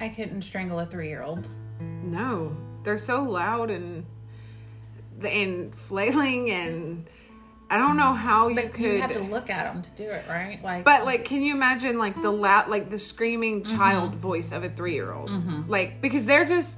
[0.00, 1.48] I couldn't strangle a three year old.
[1.80, 4.04] No, they're so loud and
[5.26, 7.06] and flailing and
[7.70, 8.82] I don't know how you But could.
[8.84, 10.62] you have to look at them to do it, right?
[10.62, 13.76] Like, but like, can you imagine like the loud, like the screaming Mm-hmm.
[13.76, 15.68] child voice of a three-year-old?
[15.68, 16.76] Like because they're just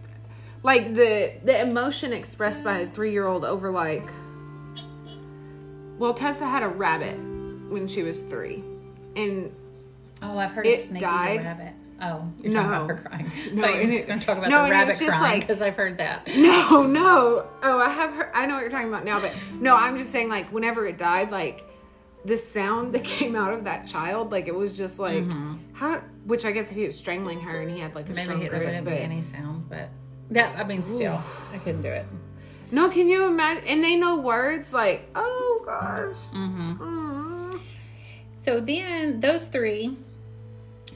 [0.63, 4.09] like the the emotion expressed by a three-year-old over like.
[5.99, 7.17] Well, Tessa had a rabbit
[7.71, 8.63] when she was three,
[9.17, 9.51] and
[10.23, 11.43] oh, I've heard it died.
[11.43, 11.73] rabbit.
[12.01, 12.63] Oh, you're No.
[12.63, 13.33] talking about her crying.
[13.53, 15.77] No, No, you're just going to talk about no, the rabbit crying like- because I've
[15.77, 16.27] heard that.
[16.37, 17.47] No, no.
[17.63, 18.31] Oh, I have heard.
[18.35, 20.99] I know what you're talking about now, but no, I'm just saying, like, whenever it
[20.99, 21.65] died, like,
[22.25, 25.25] the sound that came out of that child, like, it was just like,
[25.73, 28.47] how, which I guess if he was strangling her and he had, like, a Maybe
[28.49, 29.89] there wouldn't be any sound, but
[30.31, 32.05] that I mean, still, I couldn't do it.
[32.73, 33.65] No, can you imagine?
[33.69, 36.17] And they know words like, oh gosh.
[36.35, 36.73] Mm-hmm.
[36.83, 37.61] Mm.
[38.35, 39.97] So then those three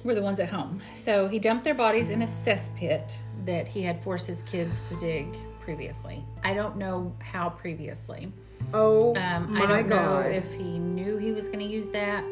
[0.05, 0.81] were the ones at home.
[0.95, 3.15] So he dumped their bodies in a cesspit
[3.47, 5.37] that he had forced his kids to dig.
[5.61, 6.25] previously.
[6.43, 8.33] I don't know how previously.
[8.75, 12.25] Oh Um, my I don't know if he knew he was going to use that.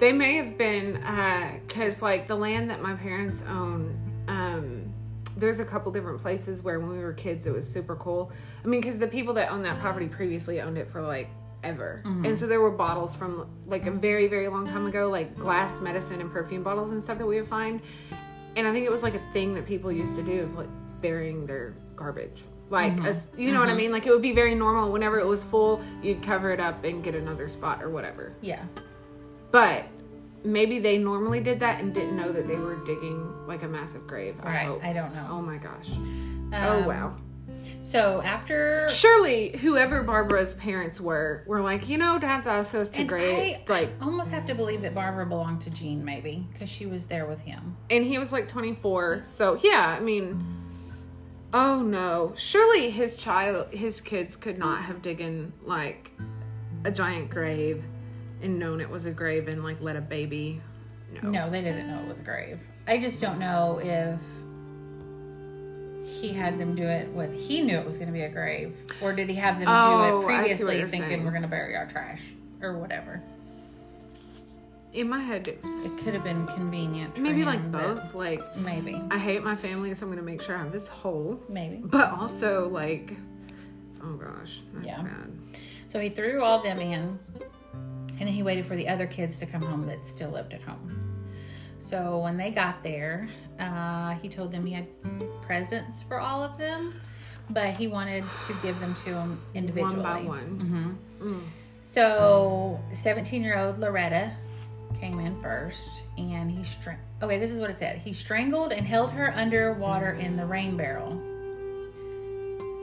[0.00, 0.94] They may have been
[1.66, 3.96] because, like, the land that my parents own.
[4.28, 4.92] Um,
[5.36, 8.32] there's a couple different places where when we were kids it was super cool.
[8.64, 11.28] I mean, because the people that owned that property previously owned it for like
[11.62, 12.24] ever, mm-hmm.
[12.24, 15.80] and so there were bottles from like a very very long time ago, like glass
[15.80, 17.80] medicine and perfume bottles and stuff that we would find.
[18.56, 20.68] And I think it was like a thing that people used to do of like
[21.00, 22.42] burying their garbage.
[22.68, 23.06] Like, mm-hmm.
[23.06, 23.78] as, you know what I mm-hmm.
[23.78, 23.92] mean?
[23.92, 24.90] Like, it would be very normal.
[24.90, 28.32] Whenever it was full, you'd cover it up and get another spot or whatever.
[28.40, 28.64] Yeah.
[29.52, 29.84] But
[30.42, 34.06] maybe they normally did that and didn't know that they were digging like a massive
[34.06, 34.36] grave.
[34.42, 34.66] I Right.
[34.66, 34.84] hope.
[34.84, 35.26] I don't know.
[35.30, 35.90] Oh my gosh.
[35.90, 37.16] Um, oh wow.
[37.86, 43.62] So after Surely whoever Barbara's parents were were like, you know, Dad's us to I-
[43.68, 47.06] like, I almost have to believe that Barbara belonged to Gene, maybe, because she was
[47.06, 47.76] there with him.
[47.88, 49.20] and he was like 24.
[49.22, 50.44] So yeah, I mean,
[51.54, 52.32] oh no.
[52.34, 56.10] Surely his child, his kids could not have digging like
[56.84, 57.84] a giant grave
[58.42, 60.60] and known it was a grave and like let a baby.
[61.22, 61.30] No.
[61.30, 62.58] No, they didn't know it was a grave.
[62.88, 64.18] I just don't know if
[66.06, 68.76] he had them do it with he knew it was going to be a grave,
[69.02, 71.24] or did he have them Oh, do it oh, what previously, thinking saying.
[71.24, 72.20] we're going to bury our trash
[72.62, 73.20] or whatever.
[74.92, 77.18] In my head, it was It could have been convenient.
[77.18, 78.14] maybe him, like both.
[78.14, 81.38] Like Maybe, I hate my family, so I'm gonna make sure I have this hole
[81.50, 81.82] maybe.
[81.84, 83.12] But also, like,
[84.02, 85.02] oh gosh, that's Yeah.
[85.02, 85.32] bad.
[85.86, 89.46] So he threw all them in, and then he waited for the other kids to
[89.46, 91.05] come home that still lived at home.
[91.86, 93.28] So when they got there,
[93.60, 94.86] uh, he told them he had
[95.42, 97.00] presents for all of them,
[97.50, 100.02] but he wanted to give them to them individually.
[100.02, 100.98] One by one.
[101.20, 101.38] hmm
[101.82, 104.32] So 17 year old Loretta
[104.98, 106.98] came in first, and he strang.
[107.22, 107.98] Okay, this is what it said.
[107.98, 111.12] He strangled and held her underwater in the rain barrel.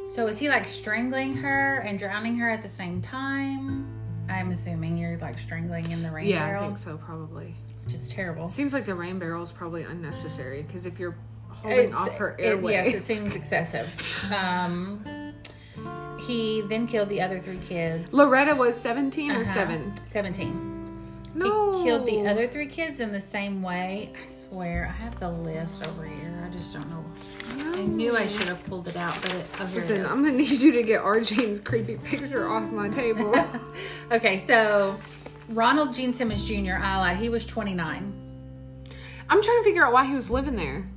[0.09, 3.85] So is he like strangling her and drowning her at the same time?
[4.29, 6.61] I'm assuming you're like strangling in the rain barrel.
[6.61, 7.55] Yeah, I think so, probably.
[7.85, 8.47] Which is terrible.
[8.47, 11.15] Seems like the rain barrel is probably unnecessary because if you're
[11.49, 13.89] holding It's- off her it- airway, yes, it seems excessive.
[14.35, 15.33] Um,
[16.25, 18.13] he then killed the other three kids.
[18.13, 19.53] Loretta was 17 or Uh-huh.
[19.53, 19.93] 7?
[20.05, 20.69] 17.
[21.35, 21.77] No.
[21.79, 24.13] He killed the other three kids in the same way.
[24.23, 26.31] I swear, I have the list over here.
[26.47, 27.03] I just don't know.
[27.75, 30.11] I knew I should have pulled it out, but it, oh, Listen, it is.
[30.11, 33.33] I'm gonna need you to get Arjene's creepy picture off my table.
[34.11, 34.95] okay, so
[35.49, 36.73] Ronald Gene Simmons Jr.
[36.81, 37.17] I lied.
[37.17, 38.13] He was 29.
[39.29, 40.89] I'm trying to figure out why he was living there.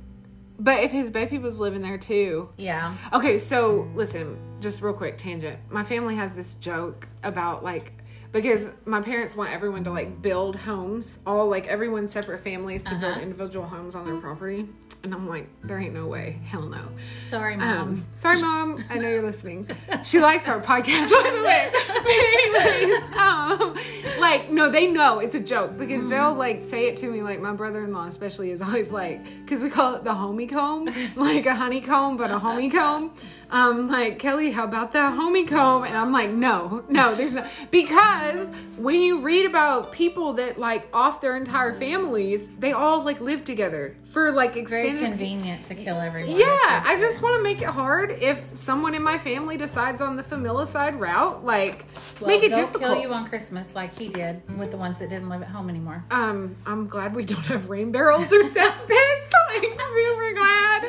[0.59, 2.95] But if his baby was living there too, Yeah.
[3.13, 5.59] Okay, so listen, just real quick tangent.
[5.69, 7.93] My family has this joke about like
[8.31, 12.91] because my parents want everyone to like build homes, all like everyone's separate families to
[12.95, 13.21] build Uh-huh.
[13.21, 14.67] individual homes on their property.
[15.03, 16.39] And I'm like, there ain't no way.
[16.45, 16.81] Hell no.
[17.29, 17.77] Sorry, mom.
[17.77, 18.83] Um, sorry, mom.
[18.89, 19.69] I know you're listening.
[20.03, 21.71] She likes our podcast, by the way.
[21.71, 23.77] But anyways, um,
[24.19, 27.21] like, no, they know it's a joke because they'll like say it to me.
[27.21, 31.45] Like my brother-in-law, especially, is always like, because we call it the homie comb, like
[31.45, 33.13] a honeycomb, but a homie comb.
[33.49, 35.83] Um, like Kelly, how about the homie comb?
[35.83, 40.87] And I'm like, no, no, there's no because when you read about people that like
[40.93, 44.93] off their entire families, they all like live together for like extended.
[44.99, 46.31] Very convenient to kill everyone.
[46.39, 50.15] yeah, I just want to make it hard if someone in my family decides on
[50.15, 51.43] the familicide route.
[51.45, 52.83] Like, let's Well, make it difficult.
[52.83, 55.69] kill you on Christmas like he did with the ones that didn't live at home
[55.69, 56.03] anymore.
[56.11, 59.31] um, I'm glad we don't have rain barrels or cesspits.
[59.49, 60.87] like, super glad.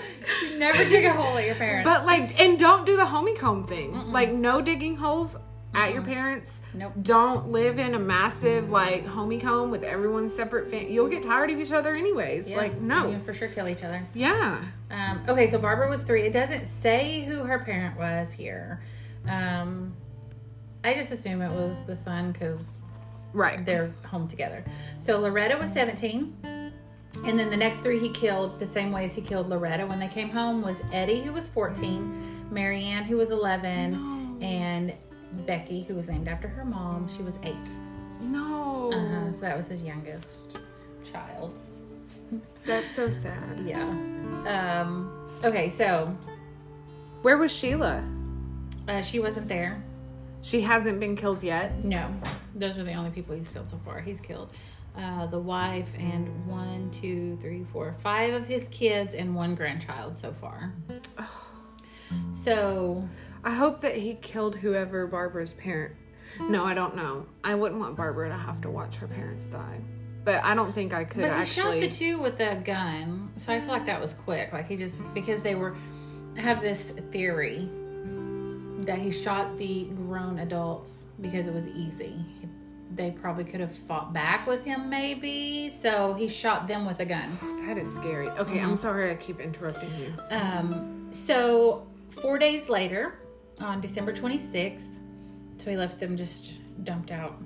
[0.57, 1.88] Never dig a hole at your parents.
[1.88, 4.12] But like, and don't do the homie comb thing.
[4.12, 5.37] Like, no digging holes
[5.74, 6.62] at your parents.
[6.74, 6.92] Nope.
[7.02, 10.70] Don't live in a massive like homie comb with everyone's separate.
[10.70, 12.48] Fam- You'll get tired of each other anyways.
[12.50, 13.11] Yeah, Like, no.
[13.11, 14.02] you for sure kill each other.
[14.14, 14.62] Yeah.
[14.90, 16.22] Um, okay, so Barbara was three.
[16.22, 18.81] It doesn't say who her parent was here.
[19.28, 19.94] Um,
[20.85, 22.83] I just assume it was the son because
[23.35, 23.64] Right.
[23.64, 24.64] they're home together.
[24.98, 26.72] So Loretta was 17.
[27.24, 29.98] And then the next three he killed the same way as he killed Loretta when
[29.98, 34.92] they came home was Eddie, who was 14, Marianne, who was 11, and
[35.47, 37.09] Becky, who was named after her mom.
[37.14, 37.55] She was eight.
[38.21, 38.93] No.
[38.93, 40.59] Uh, so that was his youngest
[41.11, 41.55] child.
[42.67, 43.61] That's so sad.
[43.67, 43.83] Yeah.
[44.47, 46.14] Um, okay, so
[47.23, 48.03] Where was Sheila?
[48.87, 49.83] uh, she wasn't there.
[50.43, 51.85] She hasn't been killed yet.
[51.85, 52.09] No,
[52.55, 54.01] those are the only people he's killed so far.
[54.01, 54.51] He's killed
[54.97, 60.17] uh, the wife and one, two, three, four, five of his kids and one grandchild
[60.19, 60.73] so far.
[62.33, 63.07] So
[63.44, 65.94] I hope that he killed whoever Barbara's parent.
[66.40, 67.27] No, I don't know.
[67.42, 69.81] I wouldn't want Barbara to have to watch her parents die.
[70.24, 71.81] But I don't think I could But he actually.
[71.81, 74.53] shot the two with a gun, so I feel like that was quick.
[74.53, 75.74] Like he just because they were
[76.37, 77.68] I have this theory
[78.83, 82.14] that he shot the grown adults because it was easy.
[82.94, 85.70] They probably could have fought back with him, maybe.
[85.70, 87.31] So he shot them with a gun.
[87.66, 88.29] That is scary.
[88.31, 90.12] Okay, I'm sorry I keep interrupting you.
[90.31, 91.87] Um, so
[92.22, 93.18] four days later,
[93.61, 94.99] on December 26th,
[95.59, 97.40] so he left them just dumped out.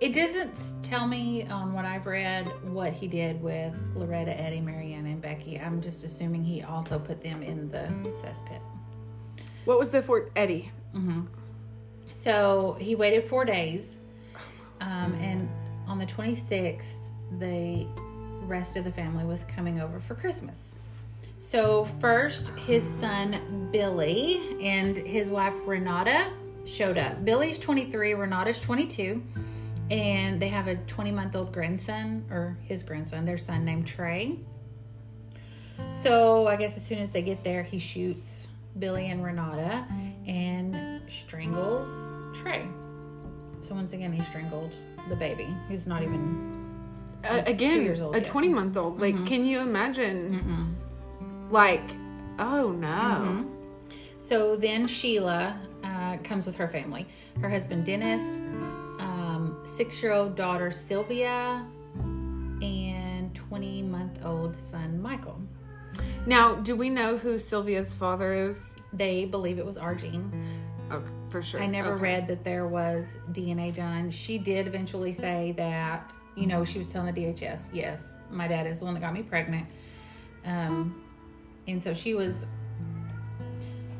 [0.00, 5.06] It doesn't tell me on what I've read what he did with Loretta, Eddie, Marianne,
[5.06, 5.58] and Becky.
[5.58, 7.88] I'm just assuming he also put them in the
[8.22, 8.60] cesspit.
[9.64, 10.70] What was the Fort Eddie?
[10.94, 11.26] Mhm.
[12.10, 13.96] So he waited four days,
[14.80, 15.48] um, and
[15.86, 16.98] on the 26th,
[17.38, 17.86] the
[18.42, 20.73] rest of the family was coming over for Christmas.
[21.44, 26.32] So first, his son Billy and his wife Renata
[26.64, 27.22] showed up.
[27.22, 29.22] Billy's 23, Renata's 22,
[29.90, 34.38] and they have a 20 month old grandson, or his grandson, their son named Trey.
[35.92, 39.84] So I guess as soon as they get there, he shoots Billy and Renata
[40.26, 41.90] and strangles
[42.34, 42.66] Trey.
[43.60, 44.76] So once again, he strangled
[45.10, 46.64] the baby, who's not even.
[47.22, 48.98] Uh, again, years old a 20 month old.
[48.98, 50.74] Like, can you imagine?
[51.50, 51.90] Like,
[52.38, 53.46] oh no.
[54.18, 57.06] So then Sheila uh, comes with her family.
[57.40, 58.22] Her husband Dennis,
[58.98, 61.64] um, six-year-old daughter Sylvia,
[62.62, 65.38] and 20-month-old son Michael.
[66.26, 68.74] Now, do we know who Sylvia's father is?
[68.92, 69.94] They believe it was R.
[69.94, 70.32] Gene.
[70.90, 71.60] Okay, for sure.
[71.62, 72.02] I never Okay.
[72.02, 74.10] read that there was DNA done.
[74.10, 78.66] She did eventually say that, you know, she was telling the DHS, yes, my dad
[78.66, 79.66] is the one that got me pregnant.
[80.46, 81.03] Um,
[81.66, 82.46] and so she was,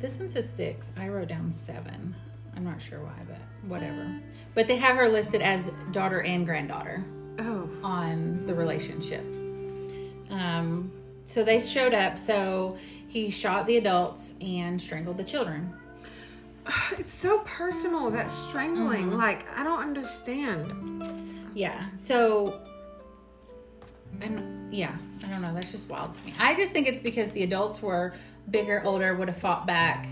[0.01, 0.91] this one says six.
[0.97, 2.15] I wrote down seven.
[2.57, 4.21] I'm not sure why, but whatever.
[4.55, 7.05] But they have her listed as daughter and granddaughter
[7.39, 9.25] Oh, on the relationship.
[10.31, 10.93] Um,
[11.25, 12.19] so they showed up.
[12.19, 12.77] So
[13.09, 15.73] he shot the adults and strangled the children.
[16.93, 19.11] it's so personal that strangling.
[19.11, 19.19] Mm-hmm.
[19.19, 21.51] Like, I don't understand.
[21.55, 21.87] Yeah.
[21.97, 22.61] So,
[24.23, 24.97] I'm yeah.
[25.25, 25.55] I don't know.
[25.55, 26.35] That's just wild to me.
[26.39, 28.15] I just think it's because the adults were
[28.51, 30.09] bigger, older, would have fought back.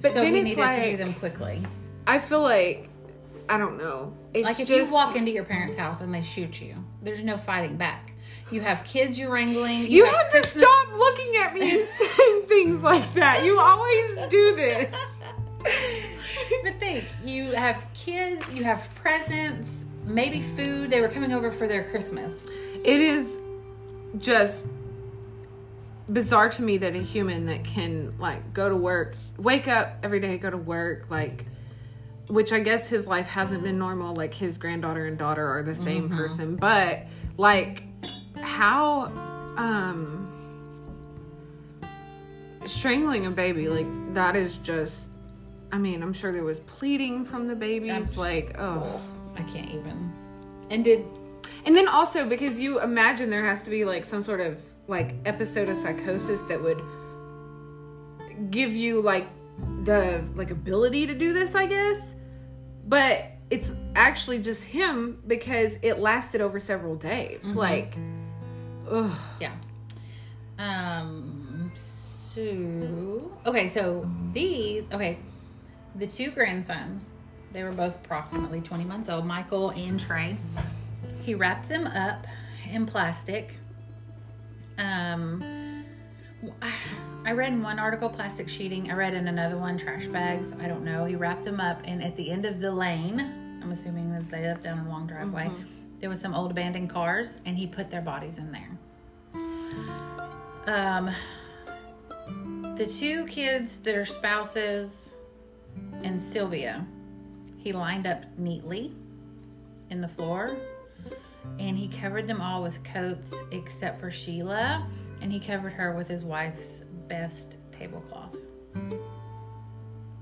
[0.00, 1.64] But so then we needed like, to do them quickly.
[2.06, 2.88] I feel like,
[3.48, 4.12] I don't know.
[4.34, 7.22] It's Like if just, you walk into your parents' house and they shoot you, there's
[7.22, 8.12] no fighting back.
[8.50, 9.90] You have kids you're wrangling.
[9.90, 13.44] You have to Christmas- stop looking at me and saying things like that.
[13.44, 14.94] You always do this.
[16.62, 20.90] But think, you have kids, you have presents, maybe food.
[20.90, 22.44] They were coming over for their Christmas.
[22.84, 23.36] It is
[24.18, 24.66] just
[26.10, 30.20] bizarre to me that a human that can like go to work, wake up every
[30.20, 31.46] day, go to work, like
[32.28, 35.74] which I guess his life hasn't been normal, like his granddaughter and daughter are the
[35.74, 37.00] same person, but
[37.36, 37.82] like
[38.40, 39.06] how
[39.56, 40.30] um
[42.66, 45.10] strangling a baby, like that is just
[45.72, 49.00] I mean, I'm sure there was pleading from the babies, like, oh.
[49.36, 50.12] I can't even.
[50.70, 51.06] And did
[51.66, 55.14] And then also because you imagine there has to be like some sort of like
[55.24, 56.82] episode of psychosis that would
[58.50, 59.26] give you like
[59.84, 62.14] the like ability to do this, I guess.
[62.86, 67.54] But it's actually just him because it lasted over several days.
[67.54, 67.96] Like
[68.90, 69.16] ugh.
[69.40, 69.52] Yeah.
[70.58, 71.72] Um.
[71.74, 75.18] So okay, so these okay,
[75.94, 77.08] the two grandsons,
[77.54, 80.36] they were both approximately twenty months old, Michael and Trey.
[81.22, 82.26] He wrapped them up
[82.70, 83.54] in plastic.
[84.76, 85.62] Um.
[87.24, 88.90] I read in one article plastic sheeting.
[88.90, 90.52] I read in another one trash bags.
[90.60, 91.06] I don't know.
[91.06, 93.18] He wrapped them up, and at the end of the lane,
[93.62, 95.50] I'm assuming that they lived down a long driveway.
[96.00, 98.68] There was some old abandoned cars, and he put their bodies in there.
[100.66, 101.14] Um,
[102.76, 105.16] the two kids, their spouses,
[106.02, 106.86] and Sylvia,
[107.64, 108.92] he lined up neatly
[109.90, 110.50] in the floor,
[111.58, 114.86] and he covered them all with coats except for Sheila,
[115.22, 118.36] and he covered her with his wife's best tablecloth.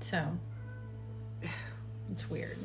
[0.01, 0.25] So
[2.09, 2.57] it's weird.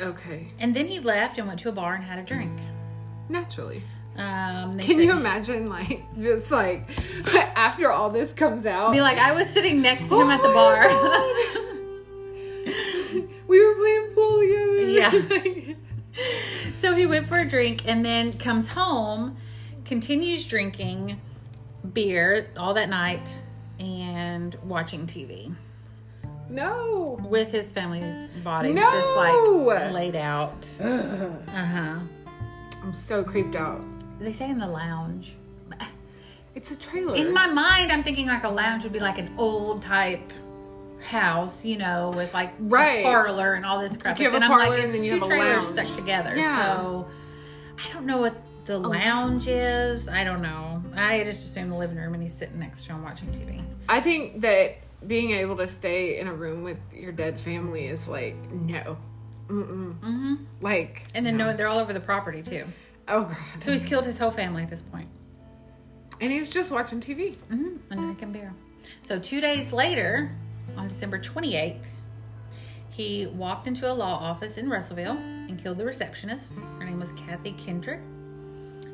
[0.00, 0.52] Okay.
[0.60, 2.58] And then he left and went to a bar and had a drink.
[3.28, 3.82] Naturally.
[4.16, 6.88] Um, they Can said- you imagine like just like
[7.34, 8.92] after all this comes out?
[8.92, 11.72] Be like, I was sitting next to him Oh at the bar.
[13.46, 14.80] we were playing pool together.
[14.90, 15.74] Yeah.
[16.74, 19.36] so he went for a drink and then comes home,
[19.84, 21.20] continues drinking
[21.92, 23.40] beer all that night
[23.78, 25.54] and watching TV
[26.48, 27.18] no.
[27.28, 28.82] with his family's bodies No!
[28.82, 30.66] just like laid out.
[30.80, 31.98] Uh huh.
[32.82, 33.82] I'm so creeped out.
[34.20, 35.32] They say in the lounge.
[36.54, 37.14] It's a trailer.
[37.14, 40.32] In my mind, I'm thinking like a lounge would be like an old type
[41.06, 43.00] house, you know, with like Right.
[43.00, 44.18] a parlor and all this crap.
[44.18, 45.64] You have and a I'm parlor like, and it's then you two have a trailers
[45.76, 45.86] lounge.
[45.88, 46.32] stuck together.
[46.36, 46.76] Yeah.
[46.76, 47.08] So
[47.78, 50.08] I don't know what the lounge is.
[50.08, 50.82] I don't know.
[50.94, 53.62] I just assume the living room and he's sitting next to him watching TV.
[53.88, 58.08] I think that being able to stay in a room with your dead family is
[58.08, 58.96] like no,
[59.48, 59.94] mm-mm.
[60.00, 60.34] Mm-hmm.
[60.60, 62.64] like And then no, they're all over the property too.
[63.06, 63.36] oh god.
[63.62, 65.08] So he's killed his whole family at this point.
[66.20, 67.36] and he's just watching TV.
[67.52, 67.76] Mm-hmm.
[67.92, 68.52] And drinking beer.
[69.02, 70.32] So two days later,
[70.76, 71.78] on December 28th,
[72.90, 76.56] he walked into a law office in Russellville and killed the receptionist.
[76.78, 78.00] Her name was Kathy Kendrick.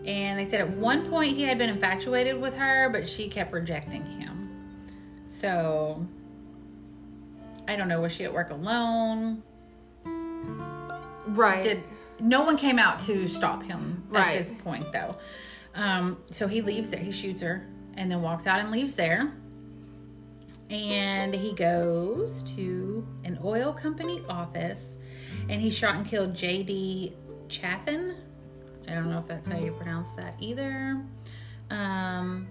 [0.05, 3.53] And they said at one point he had been infatuated with her, but she kept
[3.53, 4.51] rejecting him.
[5.25, 6.05] So
[7.69, 8.01] I don't know.
[8.01, 9.43] Was she at work alone?
[11.27, 11.63] Right.
[11.63, 11.85] Did
[12.19, 14.37] no one came out to stop him Right.
[14.37, 15.17] at this point though.
[15.75, 17.01] Um, so he leaves there.
[17.01, 17.65] He shoots her
[17.95, 19.33] and then walks out and leaves there.
[20.73, 24.97] And he goes to an oil company office
[25.49, 27.13] and he shot and killed JD
[27.49, 28.17] Chaffin.
[28.89, 31.01] I don't know if that's how you pronounce that either.
[31.71, 32.49] Um,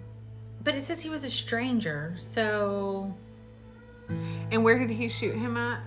[0.64, 2.14] but it says he was a stranger.
[2.18, 3.14] So,
[4.52, 5.82] and where did he shoot him at?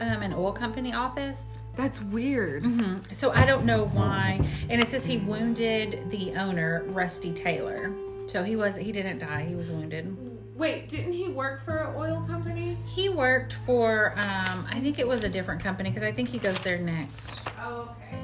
[0.00, 1.58] um, an oil company office.
[1.74, 2.62] That's weird.
[2.62, 3.12] Mhm.
[3.14, 4.40] So I don't know why.
[4.68, 7.92] And it says he wounded the owner, Rusty Taylor.
[8.28, 9.44] So he was he didn't die.
[9.48, 10.16] He was wounded.
[10.58, 12.76] Wait, didn't he work for an oil company?
[12.84, 16.38] He worked for um I think it was a different company because I think he
[16.38, 17.48] goes there next.
[17.62, 18.18] Oh, okay.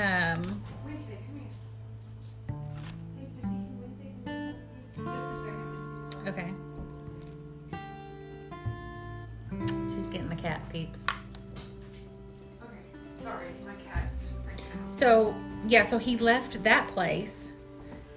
[0.00, 0.60] Um
[1.06, 1.46] second, come here.
[3.16, 4.26] Hey, Sissy, can we take-
[5.06, 5.68] Just a second,
[6.04, 6.30] Misty.
[6.30, 6.50] okay.
[9.94, 11.00] She's getting the cat peeps.
[12.62, 12.78] Okay,
[13.22, 14.90] sorry, my cat's freaking out.
[14.98, 15.34] So
[15.68, 17.44] yeah, so he left that place.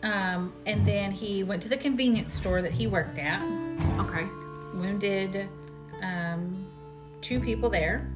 [0.04, 3.42] Um, and then he went to the convenience store that he worked at.
[4.00, 4.26] Okay.
[4.74, 5.48] wounded
[6.02, 6.68] um,
[7.22, 8.10] two people there.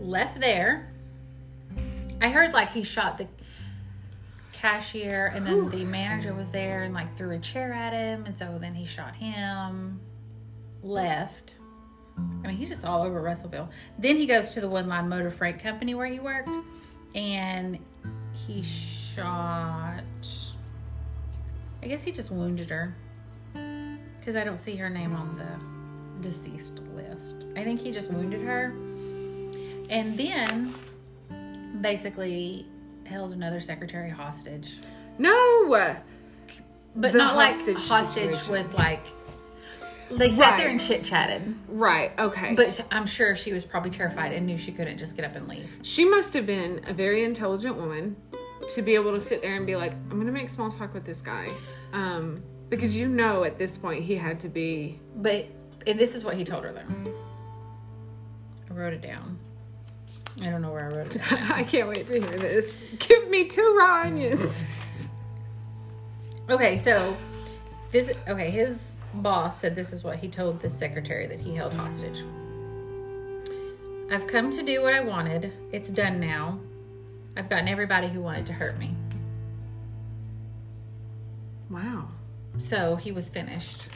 [0.00, 0.92] Left there.
[2.20, 3.26] I heard like he shot the
[4.52, 8.38] cashier, and then the manager was there and like threw a chair at him, and
[8.38, 10.00] so then he shot him.
[10.82, 11.54] Left.
[12.16, 13.70] I mean, he's just all over Russellville.
[13.98, 16.50] Then he goes to the Woodline Motor Freight Company where he worked,
[17.14, 17.78] and
[18.32, 18.62] he
[19.14, 20.02] shot.
[21.82, 22.94] I guess he just wounded her
[24.18, 27.44] because I don't see her name on the deceased list.
[27.56, 28.66] I think he just wounded her,
[29.90, 30.74] and then
[31.80, 32.66] basically
[33.04, 34.76] held another secretary hostage,
[35.18, 35.96] No.
[36.94, 38.52] but The not like hostage hostage situation.
[38.66, 39.04] with like.
[40.10, 42.12] They sat there and chit chatted, Right.
[42.18, 42.54] Okay.
[42.54, 45.48] but I'm sure she was probably terrified and knew she couldn't just get up and
[45.48, 45.70] leave.
[45.82, 48.14] she must have been a very intelligent woman
[48.74, 51.04] to be able to sit there and be like, "I'm gonna make small talk with
[51.04, 51.48] this guy,"
[51.92, 54.98] um, because you know at this point he had to be.
[55.16, 55.46] But
[55.86, 57.12] and this is what he told her though.
[58.70, 59.38] I wrote it down.
[60.40, 61.22] I don't know where I wrote it.
[61.22, 61.38] Down.
[61.52, 62.72] I can't wait to hear this.
[62.98, 65.08] Give me two raw onions.
[66.48, 67.16] Okay, so
[67.90, 71.72] this okay, his boss said this is what he told the secretary that he held
[71.72, 72.24] hostage.
[74.10, 75.52] I've come to do what I wanted.
[75.72, 76.58] It's done now.
[77.36, 78.94] I've gotten everybody who wanted to hurt me.
[81.70, 82.08] Wow.
[82.58, 83.88] So he was finished.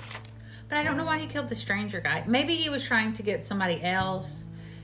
[0.69, 2.25] But I don't know why he killed the stranger guy.
[2.27, 4.29] Maybe he was trying to get somebody else.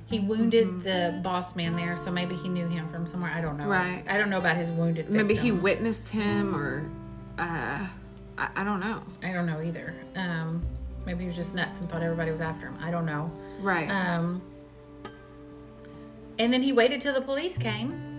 [0.07, 3.33] He wounded the boss man there, so maybe he knew him from somewhere.
[3.35, 3.67] I don't know.
[3.67, 4.05] Right.
[4.07, 5.09] I don't know about his wounded.
[5.09, 6.89] Maybe he witnessed him, or
[7.39, 7.87] uh,
[8.37, 9.03] I, I don't know.
[9.23, 9.95] I don't know either.
[10.15, 10.63] Um,
[11.07, 12.77] maybe he was just nuts and thought everybody was after him.
[12.83, 13.33] I don't know.
[13.61, 13.89] Right.
[13.89, 14.43] Um,
[16.39, 18.12] and then he waited till the police came.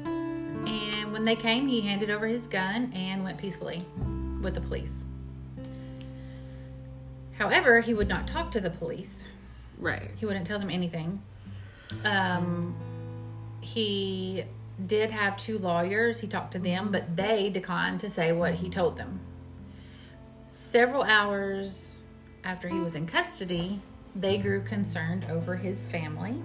[0.67, 3.81] And when they came, he handed over his gun and went peacefully
[4.41, 5.03] with the police.
[7.37, 9.23] However, he would not talk to the police.
[9.77, 10.11] right.
[10.17, 11.21] He wouldn't tell them anything.
[12.03, 12.75] Um,
[13.61, 14.43] he
[14.87, 16.19] did have two lawyers.
[16.19, 19.19] He talked to them, but they declined to say what he told them.
[20.47, 22.03] Several hours
[22.43, 23.81] after he was in custody,
[24.15, 26.35] they grew concerned over his family.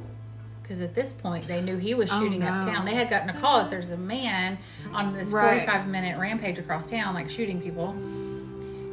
[0.69, 2.49] Because at this point, they knew he was Oh, shooting no.
[2.49, 2.85] uptown.
[2.85, 4.59] They had gotten a call that there's a man
[4.93, 5.61] on this Right.
[5.66, 7.95] 45 minute rampage across town, like shooting people.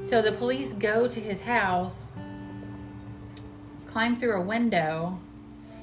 [0.06, 2.12] So the police go to his house,
[3.88, 5.20] climb through a window,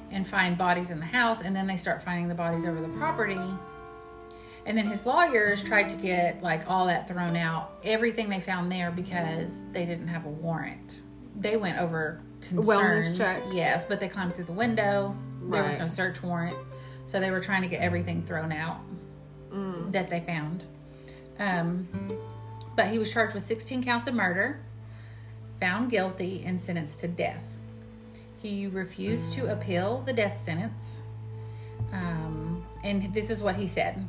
[0.09, 2.87] and find bodies in the house, and then they start finding the bodies over the
[2.97, 3.39] property.
[4.65, 8.71] And then his lawyers tried to get like all that thrown out, everything they found
[8.71, 11.01] there because they didn't have a warrant.
[11.39, 13.09] They went over concerns.
[13.09, 13.43] wellness check.
[13.51, 15.15] Yes, but they climbed through the window.
[15.49, 16.57] There was no search warrant.
[17.07, 18.77] So they were trying to get everything thrown out
[19.51, 19.91] Mm.
[19.91, 20.63] that they found.
[21.37, 21.87] Um,
[22.75, 24.59] but he was charged with 16 counts of murder,
[25.59, 27.45] found guilty, and sentenced to death.
[28.41, 30.97] He refused to appeal the death sentence.
[31.91, 34.05] Um, and this is what he said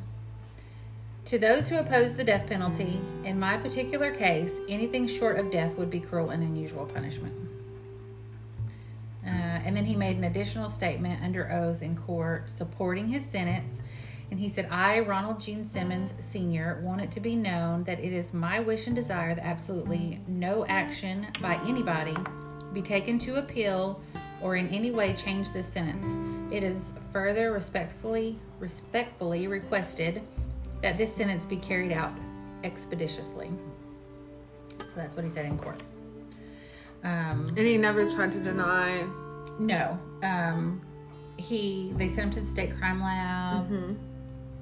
[1.26, 5.76] To those who oppose the death penalty, in my particular case, anything short of death
[5.76, 7.34] would be cruel and unusual punishment.
[9.26, 9.30] Uh,
[9.64, 13.80] and then he made an additional statement under oath in court supporting his sentence.
[14.30, 18.12] And he said, I, Ronald Gene Simmons Sr., want it to be known that it
[18.12, 22.16] is my wish and desire that absolutely no action by anybody
[22.72, 24.00] be taken to appeal
[24.42, 26.06] or in any way change this sentence.
[26.52, 30.22] It is further respectfully respectfully requested
[30.82, 32.12] that this sentence be carried out
[32.62, 33.50] expeditiously.
[34.78, 35.82] So that's what he said in court.
[37.04, 39.04] Um, And he never tried to deny.
[39.58, 40.80] no, um,
[41.36, 43.68] he they sent him to the state crime lab.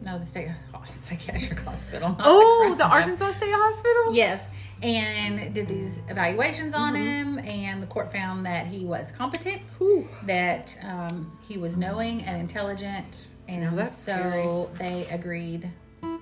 [0.05, 2.16] No, the state oh, psychiatric hospital.
[2.18, 2.93] Oh, the lab.
[2.93, 4.14] Arkansas State Hospital?
[4.14, 4.51] Yes,
[4.82, 10.09] and did these evaluations on him, and the court found that he was competent, Ooh.
[10.26, 15.70] that um, he was knowing and intelligent, and so they agreed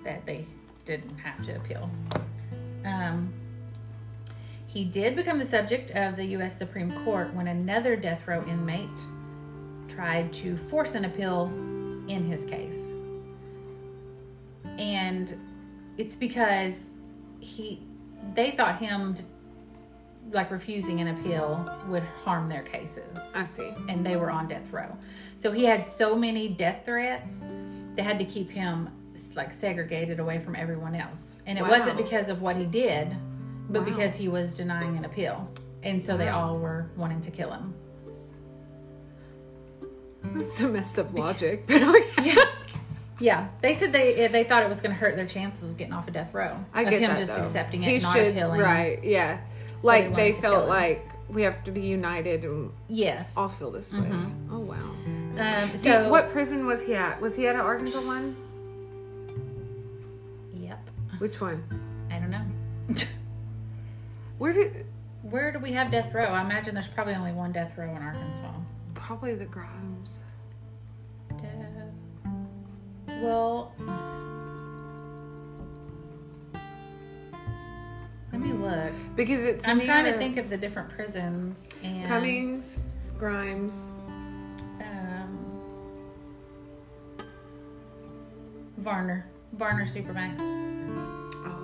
[0.05, 0.45] that they
[0.85, 1.91] didn't have to appeal.
[2.85, 3.33] Um,
[4.73, 6.57] he did become the subject of the U.S.
[6.57, 8.89] Supreme Court when another death row inmate
[9.89, 11.47] tried to force an appeal
[12.07, 12.77] in his case.
[14.79, 15.35] And
[15.99, 16.95] it's because
[17.41, 17.83] he
[18.35, 19.17] they thought him
[20.31, 23.73] like refusing an appeal would harm their cases I see.
[23.89, 24.97] and they were on death row.
[25.37, 27.45] So he had so many death threats,
[27.97, 28.89] they had to keep him
[29.35, 31.25] like segregated away from everyone else.
[31.47, 31.71] And it Wow.
[31.71, 33.17] wasn't because of what he did,
[33.71, 33.89] but Wow.
[33.89, 35.49] because he was denying an appeal.
[35.83, 37.73] And so they all were wanting to kill him.
[40.35, 41.65] That's some messed up logic.
[41.69, 42.05] But okay.
[42.23, 42.45] Yeah.
[43.23, 45.93] Yeah, they said they they thought it was going to hurt their chances of getting
[45.93, 46.57] off of death row.
[46.73, 47.43] I of get him that, just though.
[47.43, 48.61] accepting it, He not should, appealing.
[48.61, 49.41] Right, yeah.
[49.67, 53.37] they like wanted they felt like we have to be united and Yes.
[53.37, 53.99] all feel this way.
[54.01, 54.55] Mm-hmm.
[54.55, 54.77] Oh wow.
[55.39, 57.21] Um, so what prison was he at?
[57.21, 58.37] Was he at an Arkansas one?
[60.55, 60.89] Yep.
[61.19, 61.63] Which one?
[62.11, 62.45] I don't know.
[64.41, 64.87] Where did
[65.21, 66.25] Where do we have death row?
[66.25, 68.55] I imagine there's probably only one death row in Arkansas.
[68.95, 70.21] probably the Grimes.
[71.29, 72.33] Death.
[73.21, 73.75] Well,
[78.33, 78.93] let me look.
[79.15, 82.79] Because it's I'm trying to think of the different prisons and Cummins,
[83.19, 83.89] Grimes.
[84.81, 85.39] Um,
[88.79, 90.41] Varner, Varner Supermax.
[91.45, 91.60] Oh,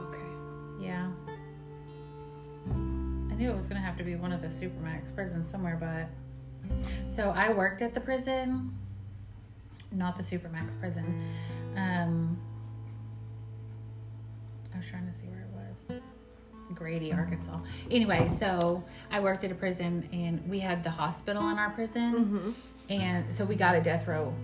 [3.37, 6.09] knew it was going to have to be one of the Supermax prisons somewhere, but.
[7.09, 8.77] So I worked at the prison,
[9.93, 11.25] not the Supermax prison.
[11.77, 12.39] Um,
[14.75, 16.01] I was trying to see where it was.
[16.75, 17.61] Grady, Arkansas.
[17.91, 22.15] Anyway, so I worked at a prison and we had the hospital in our prison.
[22.15, 22.51] Mm-hmm.
[22.91, 24.35] And so we got a death row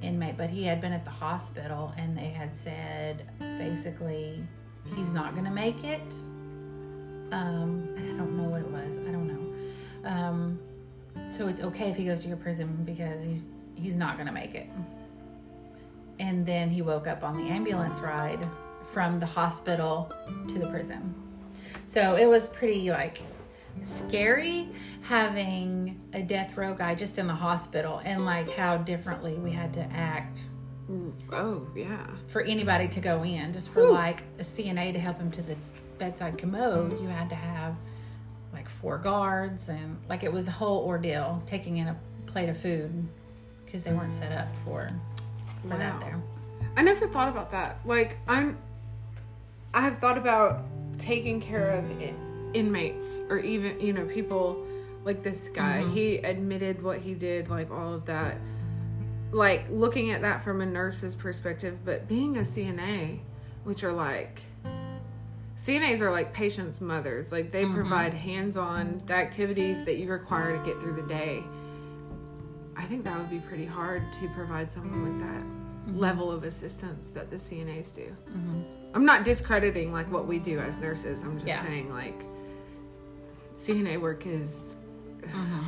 [0.00, 4.46] inmate, but he had been at the hospital and they had said basically
[4.96, 6.14] he's not going to make it.
[7.32, 8.98] Um, I don't know what it was.
[9.06, 10.08] I don't know.
[10.08, 10.58] Um,
[11.30, 14.32] so it's okay if he goes to your prison because he's he's not going to
[14.32, 14.68] make it.
[16.18, 18.44] And then he woke up on the ambulance ride
[18.84, 20.12] from the hospital
[20.48, 21.14] to the prison.
[21.86, 23.20] So it was pretty like
[23.84, 24.68] scary
[25.02, 29.72] having a death row guy just in the hospital and like how differently we had
[29.74, 30.40] to act
[31.32, 32.06] Oh, yeah.
[32.28, 33.92] for anybody to go in just for Whew.
[33.92, 35.54] like a CNA to help him to the
[35.98, 37.74] bedside commode you had to have
[38.52, 41.96] like four guards and like it was a whole ordeal taking in a
[42.26, 43.06] plate of food
[43.64, 44.88] because they weren't set up for
[45.62, 46.00] for that Wow.
[46.00, 46.22] there
[46.76, 47.80] I never thought about that.
[47.84, 48.56] Like I'm,
[49.74, 50.64] I have thought about
[50.98, 52.14] taking care of i-
[52.54, 54.64] inmates or even you know people
[55.04, 55.80] like this guy.
[55.82, 55.92] Mm-hmm.
[55.94, 58.36] He admitted what he did, like all of that.
[59.32, 63.20] Like looking at that from a nurse's perspective, but being a CNA,
[63.64, 64.42] which are like
[65.58, 67.32] CNAs are like patients' mothers.
[67.32, 67.74] Like they mm-hmm.
[67.74, 71.42] provide hands-on the activities that you require to get through the day.
[72.76, 75.98] I think that would be pretty hard to provide someone with that mm-hmm.
[75.98, 78.16] level of assistance that the CNAs do.
[78.94, 81.22] I'm not discrediting like what we do as nurses.
[81.24, 81.62] I'm just Yeah.
[81.64, 82.22] saying like
[83.56, 84.76] CNA work is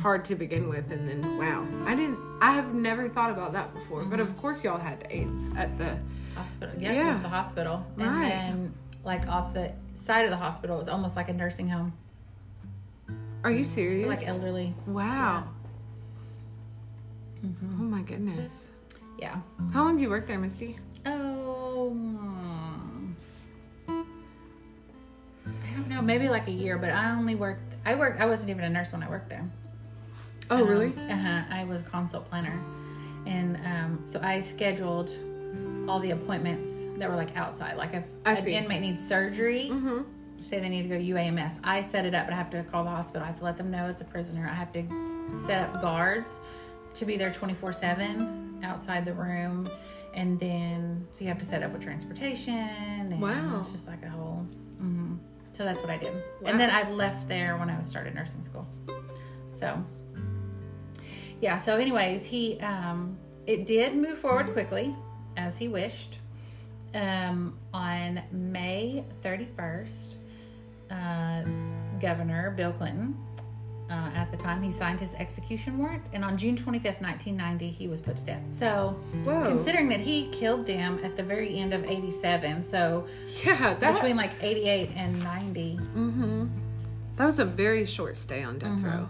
[0.01, 2.17] hard to begin with, and then wow, I didn't.
[2.41, 4.05] I have never thought about that before.
[4.05, 5.97] But of course, y'all had aides at the.
[6.33, 7.19] hospital yeah, Yeah.
[7.19, 8.29] the hospital and Right.
[8.29, 8.73] then
[9.03, 11.93] like off the side of the hospital it was almost like a nursing home
[13.43, 14.07] Are you serious?
[14.07, 15.43] like elderly wow.
[17.43, 17.47] Oh
[17.83, 18.69] my goodness.
[19.17, 19.39] yeah
[19.73, 20.77] How long do you work there, Misty?
[21.05, 21.97] Oh.
[23.87, 26.01] I don't know.
[26.01, 27.73] Maybe like a year, but I only worked.
[27.85, 28.19] I worked.
[28.21, 29.43] I wasn't even a nurse when I worked there.
[30.51, 30.93] Oh, really?
[31.09, 31.41] Uh huh.
[31.49, 32.59] I was a consult planner,
[33.25, 35.09] and um, so I scheduled
[35.87, 37.77] all the appointments that were like outside.
[37.77, 38.53] Like if I an see.
[38.55, 40.01] inmate needs surgery, Mm-hmm.
[40.41, 42.83] say they need to go UAMS, I set it up, but I have to call
[42.83, 43.23] the hospital.
[43.23, 44.47] I have to let them know it's a prisoner.
[44.49, 44.83] I have to
[45.45, 46.39] set up guards
[46.95, 49.69] to be there 24 7 outside the room.
[50.13, 52.53] And then, so you have to set up with transportation.
[52.53, 53.59] And Wow.
[53.61, 54.45] It's just like a whole.
[54.75, 55.15] Mm-hmm.
[55.53, 56.13] So that's what I did.
[56.13, 56.49] Wow.
[56.49, 58.67] And then I left there when I was started nursing school.
[59.59, 59.81] So,
[61.39, 61.57] yeah.
[61.57, 63.17] So, anyways, he, um,
[63.47, 64.95] it did move forward quickly
[65.41, 66.19] as he wished.
[66.93, 70.15] Um, on May 31st,
[70.89, 71.43] uh,
[72.01, 73.15] Governor Bill Clinton,
[73.89, 77.87] uh, at the time, he signed his execution warrant, and on June 25th, 1990, he
[77.87, 78.41] was put to death.
[78.49, 79.45] So, Whoa.
[79.45, 83.07] considering that he killed them at the very end of 87, so
[83.45, 83.93] yeah, that.
[83.95, 86.47] between like 88 and 90, mm-hmm.
[87.17, 89.09] That was a very short stay on death row.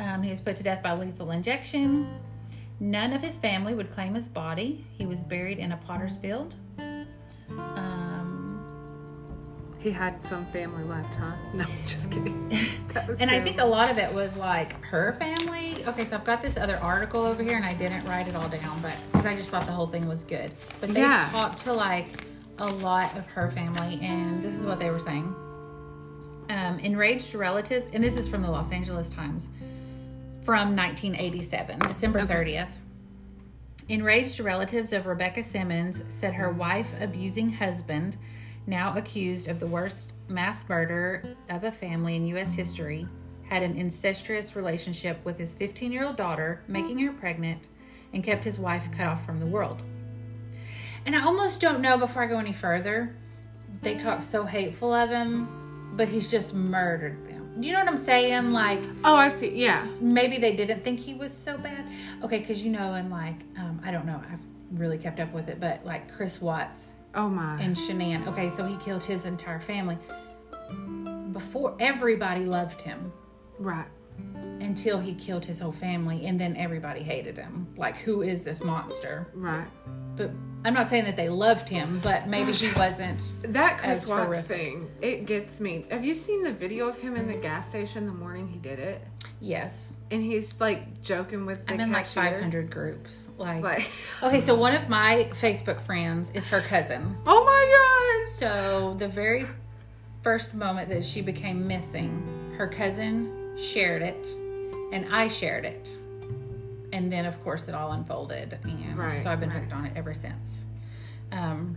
[0.00, 2.08] um, he was put to death by lethal injection.
[2.84, 4.84] None of his family would claim his body.
[4.98, 6.54] He was buried in a potter's field.
[7.58, 8.60] Um,
[9.78, 11.32] He had some family left, huh?
[11.54, 12.52] No, just kidding.
[12.92, 15.82] That was And I think a lot of it was like her family.
[15.86, 18.50] Okay, so I've got this other article over here, and I didn't write it all
[18.50, 20.52] down, but because I just thought the whole thing was good.
[20.78, 21.26] But they Yeah.
[21.32, 22.06] talked to like
[22.58, 25.34] a lot of her family, and this is what they were saying.
[26.50, 29.48] Um, enraged relatives, and this is from the Los Angeles Times
[30.44, 32.68] from 1987, December 30th.
[33.88, 38.18] Enraged relatives of Rebecca Simmons said her wife abusing husband,
[38.66, 42.52] now accused of the worst mass murder of a family in U.S.
[42.52, 43.08] history,
[43.48, 47.68] had an incestuous relationship with his 15 year old daughter, making her pregnant,
[48.12, 49.80] and kept his wife cut off from the world.
[51.06, 53.16] And I almost don't know before I go any further.
[53.80, 57.33] They talk so hateful of him, but he's just murdered them.
[57.60, 58.52] You know what I'm saying?
[58.52, 59.54] Like, Oh, I see.
[59.54, 59.86] Yeah.
[60.00, 61.84] maybe they didn't think he was so bad.
[62.22, 64.40] Okay, because you know, and like, um, I don't know, I've
[64.72, 67.60] really kept up with it, but like Chris Watts Oh my.
[67.60, 68.26] and Shanann.
[68.26, 69.96] Okay, so he killed his entire family.
[71.32, 73.12] Before everybody loved him
[73.58, 73.86] right.
[74.60, 77.66] Until he killed his whole family, and then everybody hated him.
[77.76, 79.28] Like, who is this monster?
[79.34, 79.66] Right.
[80.16, 80.30] But
[80.64, 83.22] I'm not saying that they loved him, but maybe he wasn't.
[83.42, 85.84] That Chris Watts thing, it gets me.
[85.90, 88.78] Have you seen the video of him in the gas station the morning he did
[88.78, 89.02] it?
[89.40, 93.12] Yes, And he's like joking with the I'm in like 500 groups.
[93.36, 93.90] Like, Like,
[94.22, 97.16] okay, so one of my Facebook friends is her cousin.
[97.26, 99.46] oh my god So the very
[100.22, 104.26] first moment that she became missing, her cousin shared it,
[104.92, 105.96] and I shared it,
[106.92, 109.60] and then of course it all unfolded, and Right, so I've been right.
[109.60, 110.64] hooked on it ever since.
[111.32, 111.76] Um,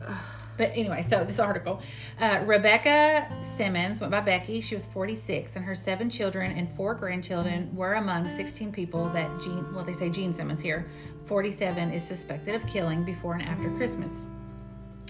[0.57, 1.81] but anyway, so this article,
[2.19, 4.61] uh, Rebecca Simmons went by Becky.
[4.61, 9.29] She was 46, and her seven children and four grandchildren were among 16 people that
[9.41, 10.87] Gene, well, they say Gene Simmons here,
[11.25, 14.11] 47, is suspected of killing before and after Christmas.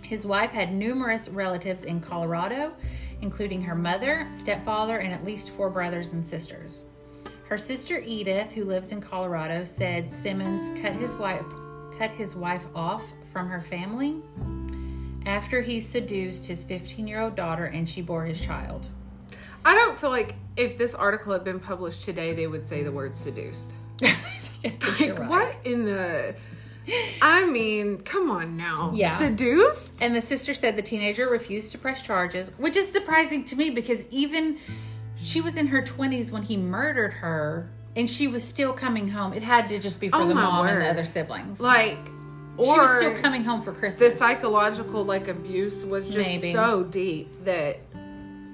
[0.04, 2.72] His wife had numerous relatives in Colorado,
[3.22, 6.84] including her mother, stepfather, and at least four brothers and sisters.
[7.48, 11.46] Her sister Edith, who lives in Colorado, said Simmons cut his wife
[11.98, 14.22] cut his wife off from her family
[15.26, 18.86] after he seduced his 15-year-old daughter and she bore his child.
[19.66, 22.92] I don't feel like if this article had been published today, they would say the
[22.92, 23.74] word seduced.
[24.64, 25.30] Like, right.
[25.30, 26.36] what in the.
[27.22, 28.92] I mean, come on now.
[28.94, 29.18] Yeah.
[29.18, 30.02] Seduced?
[30.02, 33.70] And the sister said the teenager refused to press charges, which is surprising to me
[33.70, 34.60] because even
[35.18, 39.34] she was in her 20s when he murdered her and she was still coming home.
[39.34, 41.60] It had to just be for Oh the mom and the other siblings.
[41.60, 41.98] Like,
[42.58, 44.14] or she was still coming home for Christmas.
[44.14, 46.54] the psychological like abuse was just Maybe.
[46.54, 47.80] so deep that,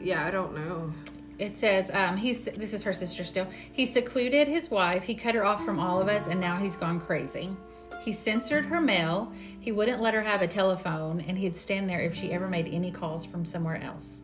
[0.02, 0.92] yeah, I don't know.
[1.40, 3.48] It says um, he's this is her sister still.
[3.72, 5.04] He secluded his wife.
[5.04, 7.50] He cut her off from all of us, and now he's gone crazy.
[8.04, 9.32] He censored her mail.
[9.60, 12.68] He wouldn't let her have a telephone, and he'd stand there if she ever made
[12.68, 14.20] any calls from somewhere else.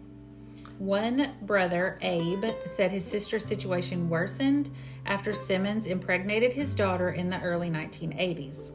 [0.80, 4.70] One brother, Abe, said his sister's situation worsened
[5.06, 8.74] after Simmons impregnated his daughter in the early 1980s.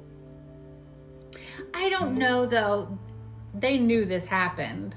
[1.74, 2.98] I don't know though.
[3.54, 4.94] They knew this happened.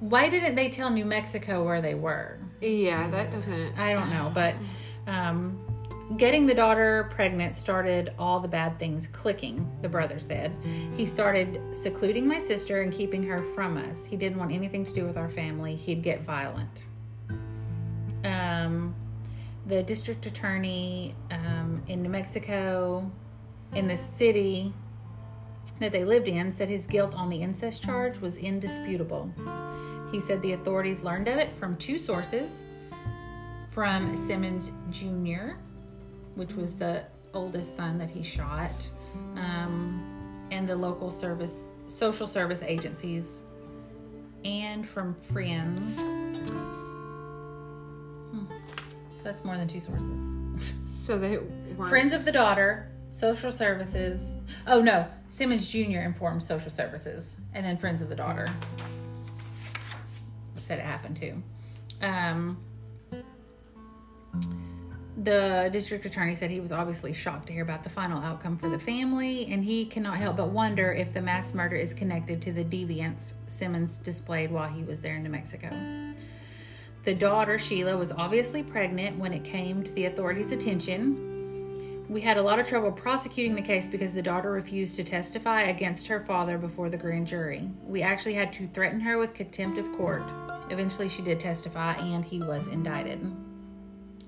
[0.00, 2.38] Why didn't they tell New Mexico where they were?
[2.60, 3.78] Yeah, that doesn't.
[3.78, 4.54] I don't know, but
[5.06, 5.65] um,
[6.16, 10.52] getting the daughter pregnant started all the bad things clicking, the brother said.
[10.96, 14.04] He started secluding my sister and keeping her from us.
[14.04, 15.74] He didn't want anything to do with our family.
[15.74, 16.84] He'd get violent.
[18.24, 18.94] Um,
[19.66, 23.10] the district attorney um, in New Mexico,
[23.74, 24.72] in the city
[25.80, 29.30] that they lived in, said his guilt on the incest charge was indisputable.
[30.12, 32.62] He said the authorities learned of it from two sources
[33.68, 35.58] from Simmons Jr.,
[36.36, 37.02] which was the
[37.34, 38.88] oldest son that he shot,
[39.36, 43.40] um, and the local service, social service agencies,
[44.44, 45.98] and from friends.
[48.30, 48.44] Hmm.
[49.14, 50.20] So that's more than two sources.
[51.04, 51.90] So they weren't.
[51.90, 54.30] Friends of the daughter, social services.
[54.66, 56.00] Oh no, Simmons Jr.
[56.00, 58.46] informed social services, and then friends of the daughter
[60.66, 61.42] said it happened too.
[62.02, 62.58] Um,
[65.16, 68.68] the district attorney said he was obviously shocked to hear about the final outcome for
[68.68, 72.52] the family, and he cannot help but wonder if the mass murder is connected to
[72.52, 75.70] the deviance Simmons displayed while he was there in New Mexico.
[77.04, 82.04] The daughter, Sheila, was obviously pregnant when it came to the authorities' attention.
[82.08, 85.62] We had a lot of trouble prosecuting the case because the daughter refused to testify
[85.62, 87.70] against her father before the grand jury.
[87.84, 90.24] We actually had to threaten her with contempt of court.
[90.70, 93.45] Eventually, she did testify and he was indicted.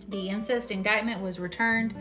[0.08, 1.94] The incest indictment was returned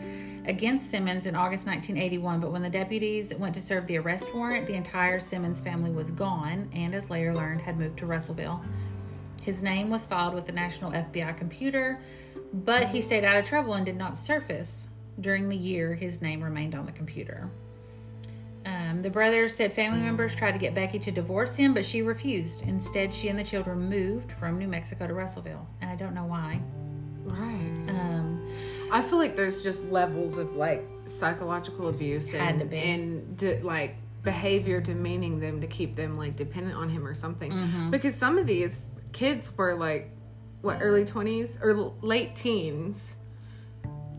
[0.46, 4.66] against Simmons in August 1981, but when the deputies went to serve the arrest warrant,
[4.66, 8.62] the entire Simmons family was gone and, as later learned, had moved to Russellville.
[9.42, 12.00] His name was filed with the National FBI computer,
[12.52, 14.88] but he stayed out of trouble and did not surface.
[15.20, 17.50] During the year, his name remained on the computer.
[18.64, 22.00] Um, the brothers said family members tried to get Becky to divorce him, but she
[22.00, 22.62] refused.
[22.62, 26.24] Instead, she and the children moved from New Mexico to Russellville, and I don't know
[26.24, 26.62] why.
[27.28, 27.86] Right.
[27.88, 28.48] Um,
[28.92, 34.80] I feel like there's just levels of like psychological abuse and and de- like behavior
[34.80, 37.52] demeaning them to keep them like dependent on him or something.
[37.52, 37.90] Mm-hmm.
[37.90, 40.10] Because some of these kids were like
[40.60, 43.16] what early 20s or l- late teens.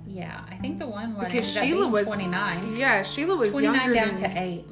[0.08, 2.76] yeah, I think the one was Because Sheila was 29.
[2.78, 4.66] Yeah, Sheila was 29 younger down than, to 8.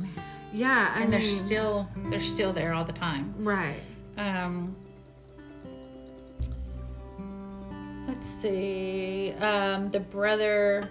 [0.53, 3.33] Yeah, I And they're still they're still there all the time.
[3.37, 3.79] right.
[4.17, 4.75] Um,
[8.07, 9.33] let's see.
[9.39, 10.89] Um, the brother.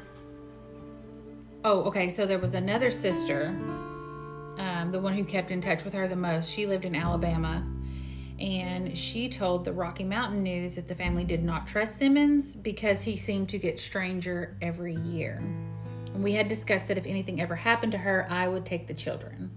[1.65, 2.11] Oh, okay.
[2.11, 3.49] So there was another sister,
[4.59, 6.51] um, the one who kept in touch with her the most.
[6.51, 7.65] She lived in Alabama,
[8.39, 13.03] and she told the Rocky Mountain News that the family did not trust Simmons because
[13.03, 15.43] he seemed to get stranger every year.
[16.15, 18.95] And we had discussed that if anything ever happened to her, I would take the
[18.95, 19.51] children.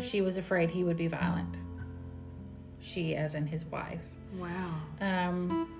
[0.00, 1.58] She was afraid he would be violent.
[2.80, 4.00] She, as in his wife.
[4.38, 4.74] Wow.
[5.00, 5.79] Um,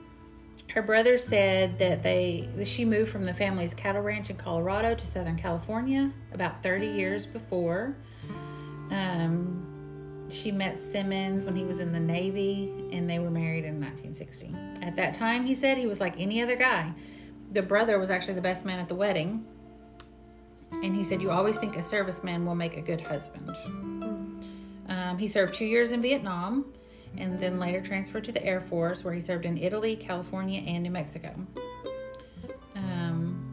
[0.74, 5.06] her brother said that they she moved from the family's cattle ranch in Colorado to
[5.06, 7.96] Southern California about 30 years before.
[8.90, 13.80] Um, she met Simmons when he was in the Navy, and they were married in
[13.80, 14.54] 1960.
[14.80, 16.92] At that time, he said he was like any other guy.
[17.52, 19.44] The brother was actually the best man at the wedding,
[20.70, 23.56] and he said, "You always think a serviceman will make a good husband."
[24.88, 26.72] Um, he served two years in Vietnam
[27.16, 30.82] and then later transferred to the Air Force, where he served in Italy, California, and
[30.82, 31.34] New Mexico.
[32.76, 33.44] Um,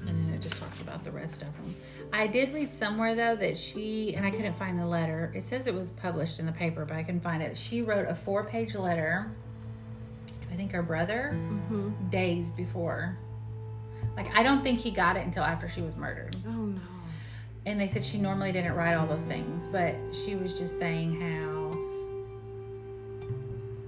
[0.00, 1.74] and then it just talks about the rest of them.
[2.12, 5.32] I did read somewhere though that she, and I couldn't find the letter.
[5.34, 7.56] It says it was published in the paper, but I couldn't find it.
[7.56, 9.30] She wrote a four page letter,
[10.52, 11.36] I think her brother,
[12.10, 13.18] days before.
[14.16, 16.80] Like, I don't think he got it until after she was murdered Oh no.
[17.66, 21.20] And they said she normally didn't write all those things, but she was just saying
[21.20, 21.72] how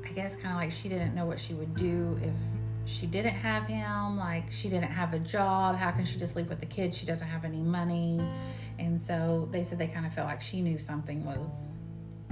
[0.05, 2.33] I guess kind of like she didn't know what she would do if
[2.87, 4.17] she didn't have him.
[4.17, 5.77] Like she didn't have a job.
[5.77, 6.97] How can she just leave with the kids?
[6.97, 8.21] She doesn't have any money.
[8.79, 11.69] And so they said they kind of felt like she knew something was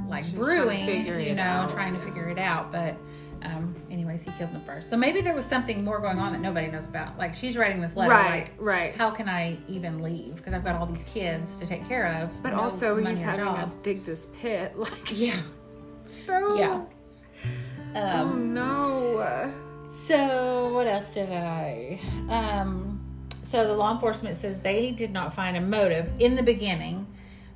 [0.09, 0.65] like She was trying to
[1.05, 1.71] brewing, you know, out.
[1.71, 2.73] trying to figure it out.
[2.73, 2.97] But
[3.45, 4.89] um, anyways, he killed them first.
[4.91, 7.19] So maybe there was something more going on that nobody knows about.
[7.19, 8.95] Like she's writing this letter, Right, like right.
[8.97, 10.37] how can I even leave?
[10.37, 12.43] Because I've got all these kids to take care of.
[12.43, 13.59] But no also, he's having job.
[13.59, 14.75] us dig this pit.
[14.79, 15.37] Like, Yeah.
[16.29, 16.55] no.
[16.57, 16.83] Yeah.
[17.97, 19.53] Oh Um, no.
[19.93, 22.01] so what else did I?
[22.29, 23.01] Um,
[23.43, 27.07] so the law enforcement says they did not find a motive in the beginning.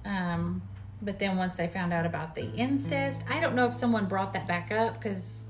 [0.05, 0.62] Um,
[1.01, 4.32] but then once they found out about the incest, I don't know if someone brought
[4.34, 5.45] that back up because,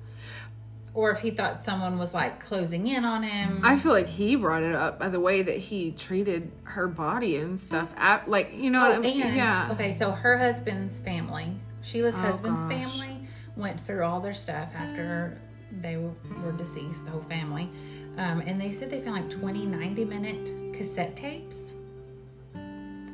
[0.99, 3.61] or if he thought someone was like closing in on him.
[3.63, 7.37] I feel like he brought it up by the way that he treated her body
[7.37, 7.89] and stuff.
[7.97, 9.69] At, like, you know, Oh, and yeah.
[9.71, 12.73] okay, so her husband's family, Sheila's Oh, husband's gosh.
[12.99, 13.21] family,
[13.57, 15.39] went through all their stuff after
[15.71, 16.11] they were,
[16.57, 17.71] deceased, the whole family,
[18.17, 21.59] um, and they said they found like 20 90 minute cassette tapes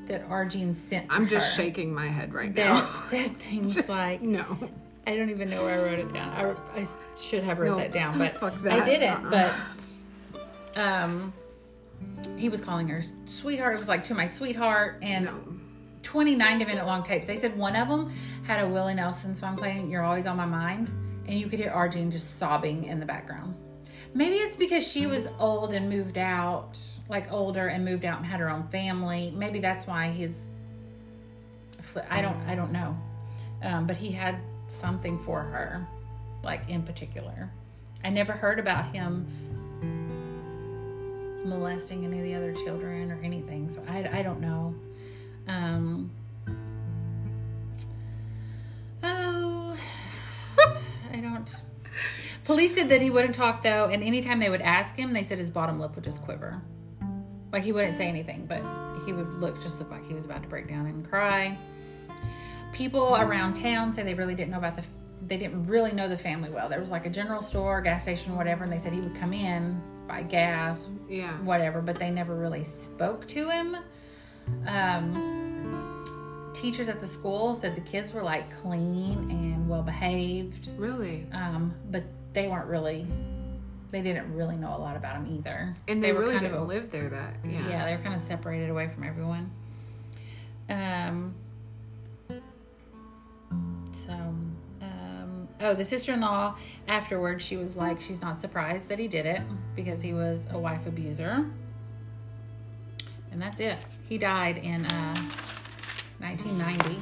[0.06, 0.46] that R.
[0.46, 1.10] Gene sent.
[1.10, 2.80] To I'm just her shaking my head right That now.
[2.80, 4.44] That said things Just- like, no.
[5.06, 6.30] I don't even know where I wrote it down.
[6.30, 6.86] I, I
[7.18, 9.26] should have wrote No, that down, but fuck I didn't.
[9.26, 9.52] Uh-uh.
[10.74, 11.32] But um,
[12.36, 13.74] he was calling her sweetheart.
[13.74, 15.34] It was like to my sweetheart, and No.
[16.02, 17.26] 20 90 minute long tapes.
[17.26, 18.12] They said one of them
[18.46, 20.88] had a Willie Nelson song playing, You're Always on My Mind.
[21.26, 21.88] and you could hear R.
[21.88, 23.54] Gene just sobbing in the background.
[24.12, 26.78] Maybe it's because she was old and moved out,
[27.08, 29.32] like older and moved out and had her own family.
[29.34, 30.44] Maybe that's why he's.
[32.10, 32.36] I don't.
[32.46, 32.96] I don't know,
[33.62, 34.38] um, but he had
[34.68, 35.86] something for her,
[36.42, 37.50] like in particular.
[38.02, 39.26] I never heard about him
[41.44, 44.74] molesting any of the other children or anything, so I, I don't know.
[45.46, 46.10] Um,
[49.02, 49.76] oh,
[51.12, 51.62] I don't.
[52.44, 55.38] Police said that he wouldn't talk though, and anytime they would ask him, they said
[55.38, 56.60] his bottom lip would just quiver.
[57.52, 58.62] Like he wouldn't say anything, but
[59.06, 61.56] he would look just look like he was about to break down and cry.
[62.74, 64.82] People around town say they really didn't know about the
[65.26, 66.68] they didn't really know the family well.
[66.68, 69.32] There was like a general store, gas station, whatever, and they said he would come
[69.32, 71.32] in, buy gas, Yeah.
[71.38, 73.76] whatever, but they never really spoke to him.
[74.66, 81.26] Um, teachers at the school said the kids were like clean and well behaved, Really?
[81.32, 82.02] um, but
[82.34, 83.06] they weren't really,
[83.90, 85.72] they didn't really know a lot about him either.
[85.88, 87.36] And they, were really kind didn't of, live there that.
[87.48, 87.66] Yeah.
[87.68, 89.50] yeah, they were kind of separated away from everyone.
[90.68, 91.34] Um,
[94.06, 96.56] so, um, oh, the sister in law,
[96.88, 99.42] afterwards, she was like, she's not surprised that he did it
[99.74, 101.46] because he was a wife abuser.
[103.30, 103.78] And that's it.
[104.08, 105.14] He died in uh,
[106.18, 107.00] 1990.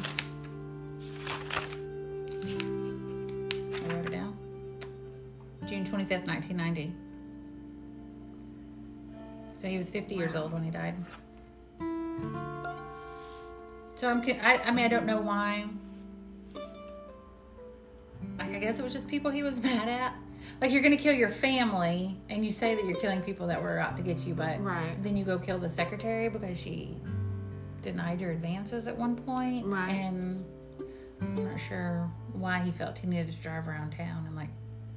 [3.75, 4.37] I wrote it down.
[5.67, 6.95] June 25th, 1990.
[9.59, 10.95] So he was 50 years old when he died.
[13.97, 15.67] So I'm, I, I mean, I don't know why.
[18.39, 20.15] Like, I guess it was just people he was mad at.
[20.61, 23.79] Like, you're gonna kill your family, and you say that you're killing people that were
[23.79, 25.01] out to get you, but Right.
[25.03, 26.97] then you go kill the secretary because she
[27.83, 29.67] denied your advances at one point.
[29.67, 29.91] Right.
[29.91, 30.45] And
[31.21, 34.49] I'm not sure why he felt he needed to drive around town and like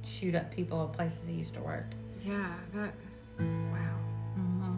[0.04, 1.86] shoot up people at places he used to work.
[2.24, 2.52] Yeah.
[2.74, 2.94] That.
[3.38, 3.98] Wow.
[4.38, 4.76] Mm-hmm.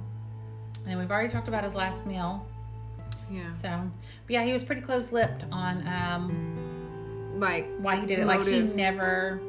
[0.89, 2.47] And we've already talked about his last meal.
[3.31, 3.53] Yeah.
[3.55, 6.78] So, but yeah, he was pretty close-lipped on um,
[7.39, 7.67] Like.
[7.79, 8.27] why he did it.
[8.27, 9.41] Like he never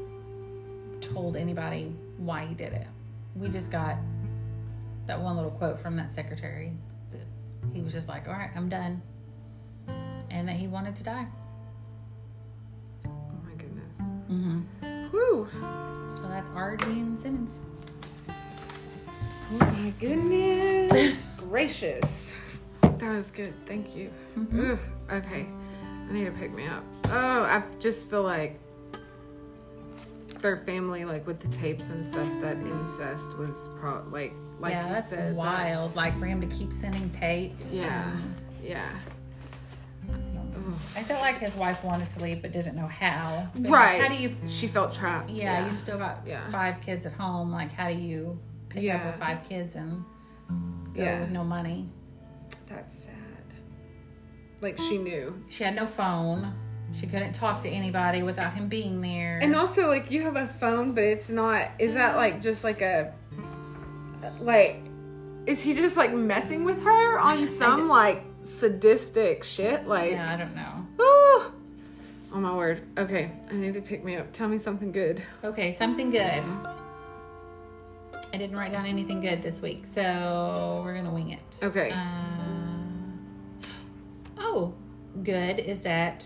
[1.01, 2.87] told anybody why he did it.
[3.35, 3.97] We just got
[5.07, 6.73] that one little quote from that secretary
[7.11, 7.21] that
[7.73, 9.01] he was just like, "All right, I'm done,"
[10.29, 11.27] and that he wanted to die.
[13.05, 13.09] Oh
[13.45, 13.97] my goodness.
[14.29, 14.59] Mm-hmm.
[15.11, 15.47] Whew.
[16.15, 17.59] So that's Arlene Simmons.
[19.51, 22.33] Oh my goodness gracious.
[22.81, 23.53] That was good.
[23.65, 24.11] Thank you.
[24.37, 24.77] Mhm.
[25.11, 25.47] Okay.
[26.09, 26.83] I need to pick me up.
[27.05, 28.59] Oh, I just feel like
[30.41, 34.87] their family, like with the tapes and stuff, that incest was pro like like yeah,
[34.87, 35.29] you that's said.
[35.31, 35.95] that- wild.
[35.95, 37.65] Like for him to keep sending tapes.
[37.71, 38.11] yeah.
[38.11, 38.89] and- Yeah.
[40.95, 43.47] I felt like his wife wanted to leave but didn't know how.
[43.55, 44.01] But Right.
[44.01, 44.35] How do you?
[44.47, 45.29] She felt trapped.
[45.29, 46.47] Yeah, you still got Yeah.
[46.51, 47.51] five kids at home.
[47.51, 48.37] Like, how do you
[48.69, 50.03] pick up with five kids and
[50.93, 51.21] go Yeah.
[51.21, 51.89] with no money?
[52.67, 53.15] That's sad.
[54.61, 55.41] Like she knew.
[55.47, 56.53] She had no phone.
[56.93, 59.39] She couldn't talk to anybody without him being there.
[59.41, 61.69] And also, like, you have a phone, but it's not.
[61.77, 63.13] Is that like just like a.
[64.41, 64.81] Like,
[65.45, 69.87] is he just like messing with her on some like sadistic shit?
[69.87, 70.87] Like, yeah, I don't know.
[70.99, 71.51] oh,
[72.33, 72.81] oh my word.
[72.97, 74.33] Okay, I need to pick me up.
[74.33, 75.21] Tell me something good.
[75.43, 76.43] Okay, something good.
[78.31, 81.39] I didn't write down anything good this week, so we're gonna wing it.
[81.63, 81.91] Okay.
[81.91, 82.38] Uh,
[84.39, 84.73] oh,
[85.23, 86.25] good is that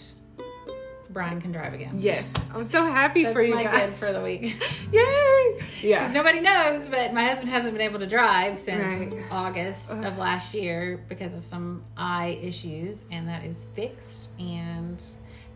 [1.09, 1.95] Brian can drive again.
[1.99, 3.89] Yes, I'm so happy That's for you my guys.
[3.89, 4.41] good for the week.
[4.91, 5.55] Yay!
[5.57, 6.11] Because Yeah.
[6.11, 9.23] nobody knows, but my husband hasn't been able to drive since Right.
[9.31, 10.03] August Ugh.
[10.05, 14.29] of last year because of some eye issues, and that is fixed.
[14.39, 15.03] And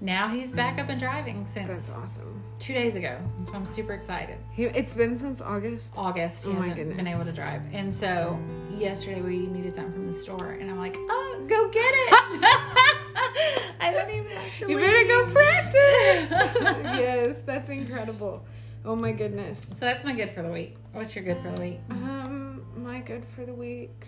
[0.02, 2.44] now he's back up and driving since That's awesome.
[2.60, 3.18] two days ago.
[3.48, 4.38] So I'm super excited.
[4.52, 5.94] He, it's been since August.
[5.98, 7.62] August, he Oh my hasn't been able to drive.
[7.74, 8.40] And so
[8.78, 12.14] yesterday we needed something from the store, and I'm like, oh, go get it.
[13.80, 16.30] I don't even have to You better go practice.
[17.00, 18.46] yes, that's incredible.
[18.86, 19.62] Oh my goodness.
[19.68, 20.76] So that's my good for the week.
[20.94, 21.80] What's your good for the week?
[21.90, 24.08] Um, my good for the week.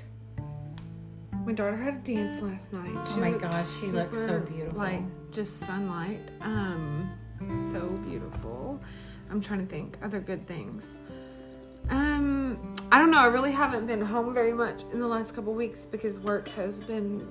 [1.45, 2.91] My daughter had a dance last night.
[2.93, 4.77] Oh my gosh, she looks so beautiful.
[4.79, 6.19] Like just sunlight.
[6.41, 7.09] Um,
[7.71, 8.81] so beautiful.
[9.29, 10.99] I'm trying to think other good things.
[11.89, 13.19] Um, I don't know.
[13.19, 16.79] I really haven't been home very much in the last couple weeks because work has
[16.79, 17.27] been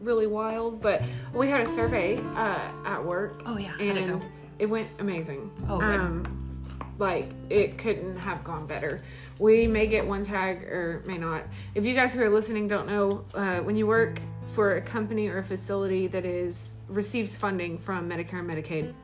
[0.00, 0.80] really wild.
[0.80, 1.02] But
[1.34, 4.22] we had a survey uh, at work, Oh yeah, and
[4.58, 5.50] it went amazing.
[5.68, 6.62] Oh, um,
[6.98, 9.00] like it couldn't have gone better.
[9.38, 11.44] We may get one tag or may not.
[11.74, 14.20] If you guys who are listening don't know, uh, when you work
[14.54, 18.94] for a company or a facility that is receives funding from Medicare and Medicaid,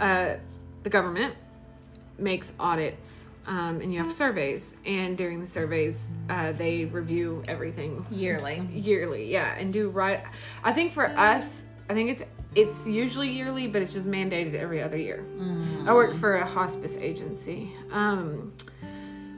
[0.00, 0.36] uh,
[0.82, 1.34] the government
[2.18, 4.76] makes audits um, and you have surveys.
[4.84, 8.04] And during the surveys uh, they review everything.
[8.10, 8.62] Yearly.
[8.72, 10.24] yearly yeah and do right
[10.64, 12.22] i think for us i think it's
[12.54, 15.24] it's usually yearly but it's just mandated every other year.
[15.86, 18.52] I work for a hospice agency um,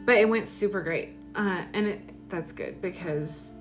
[0.06, 3.52] but it went super great uh, and it, that's good because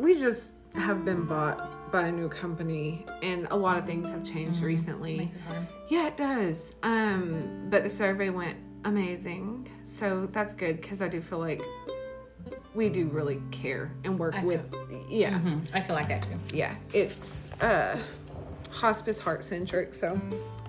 [0.00, 4.24] we just have been bought by a new company and a lot of things have
[4.24, 5.40] changed recently Makes it
[5.88, 6.74] yeah, it does.
[6.84, 11.60] Um, but the survey went amazing, so that's good because I do feel like
[12.74, 14.60] we do really care and work I with.
[15.08, 15.62] Yeah, Mhm.
[15.74, 16.38] I feel like that too.
[16.56, 17.98] yeah, it's uh,
[18.70, 19.92] hospice heart centric.
[19.94, 20.18] So,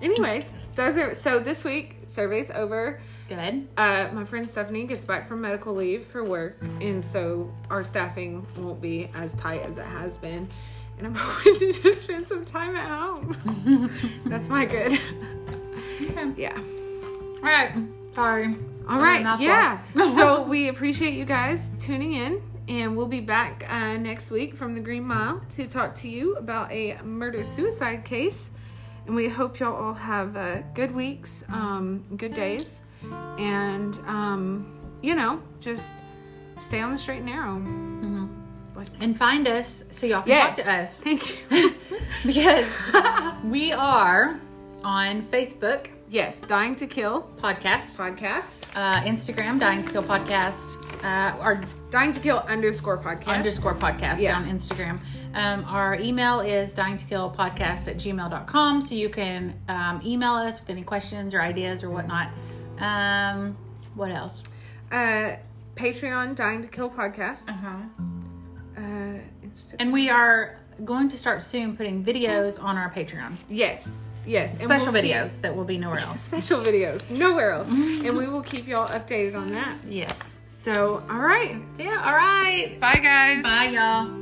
[0.02, 3.00] anyways, those are so this week survey's over.
[3.34, 3.68] Good.
[3.78, 8.46] Uh, my friend Stephanie gets back from medical leave for work, and so our staffing
[8.58, 10.48] won't be as tight as it has been.
[10.98, 13.90] And I'm hoping to just spend some time at home.
[14.26, 15.00] That's my good.
[16.02, 16.32] Okay.
[16.36, 16.56] Yeah.
[16.56, 17.72] All right.
[18.12, 18.54] Sorry.
[18.88, 19.40] All right.
[19.40, 19.80] Yeah.
[20.14, 24.74] so we appreciate you guys tuning in, and we'll be back uh, next week from
[24.74, 28.50] the Green Mile to talk to you about a murder suicide case.
[29.06, 32.82] And we hope y'all all have uh, good weeks, um, good days,
[33.38, 34.66] and um,
[35.02, 35.90] you know, just
[36.60, 37.60] stay on the straight and narrow.
[38.74, 40.56] Like, And find us so y'all can yes.
[40.56, 40.94] talk to us.
[40.96, 41.74] Thank you.
[42.26, 42.66] because
[43.44, 44.40] we are
[44.82, 46.40] on Facebook yes.
[46.40, 48.64] Dying to Kill podcast, podcast.
[48.74, 50.68] uh, Instagram, Dying to Kill Podcast,
[51.04, 53.26] uh, our Dying to Kill underscore podcast.
[53.28, 54.36] underscore podcast Yeah.
[54.38, 54.98] on Instagram.
[55.34, 58.82] Um, our email is dying to kill podcast at gmail.com.
[58.82, 62.28] So you can um, email us with any questions or ideas or whatnot.
[62.78, 63.56] Um,
[63.94, 64.42] what else?
[64.90, 65.36] Uh,
[65.76, 67.48] Patreon Dying to Kill podcast.
[67.48, 67.68] Uh-huh.
[68.76, 68.80] Uh,
[69.46, 73.36] Insta- And we are going to start soon putting videos on our Patreon.
[73.48, 74.60] yes, yes.
[74.60, 76.20] Special we'll keep- videos that will be nowhere else.
[76.20, 79.76] special videos, nowhere else, and we will keep y'all updated on that.
[79.88, 80.14] Yes.
[80.62, 82.78] So, all right, Yeah, all right.
[82.80, 83.42] bye guys.
[83.42, 84.21] Bye, y'all.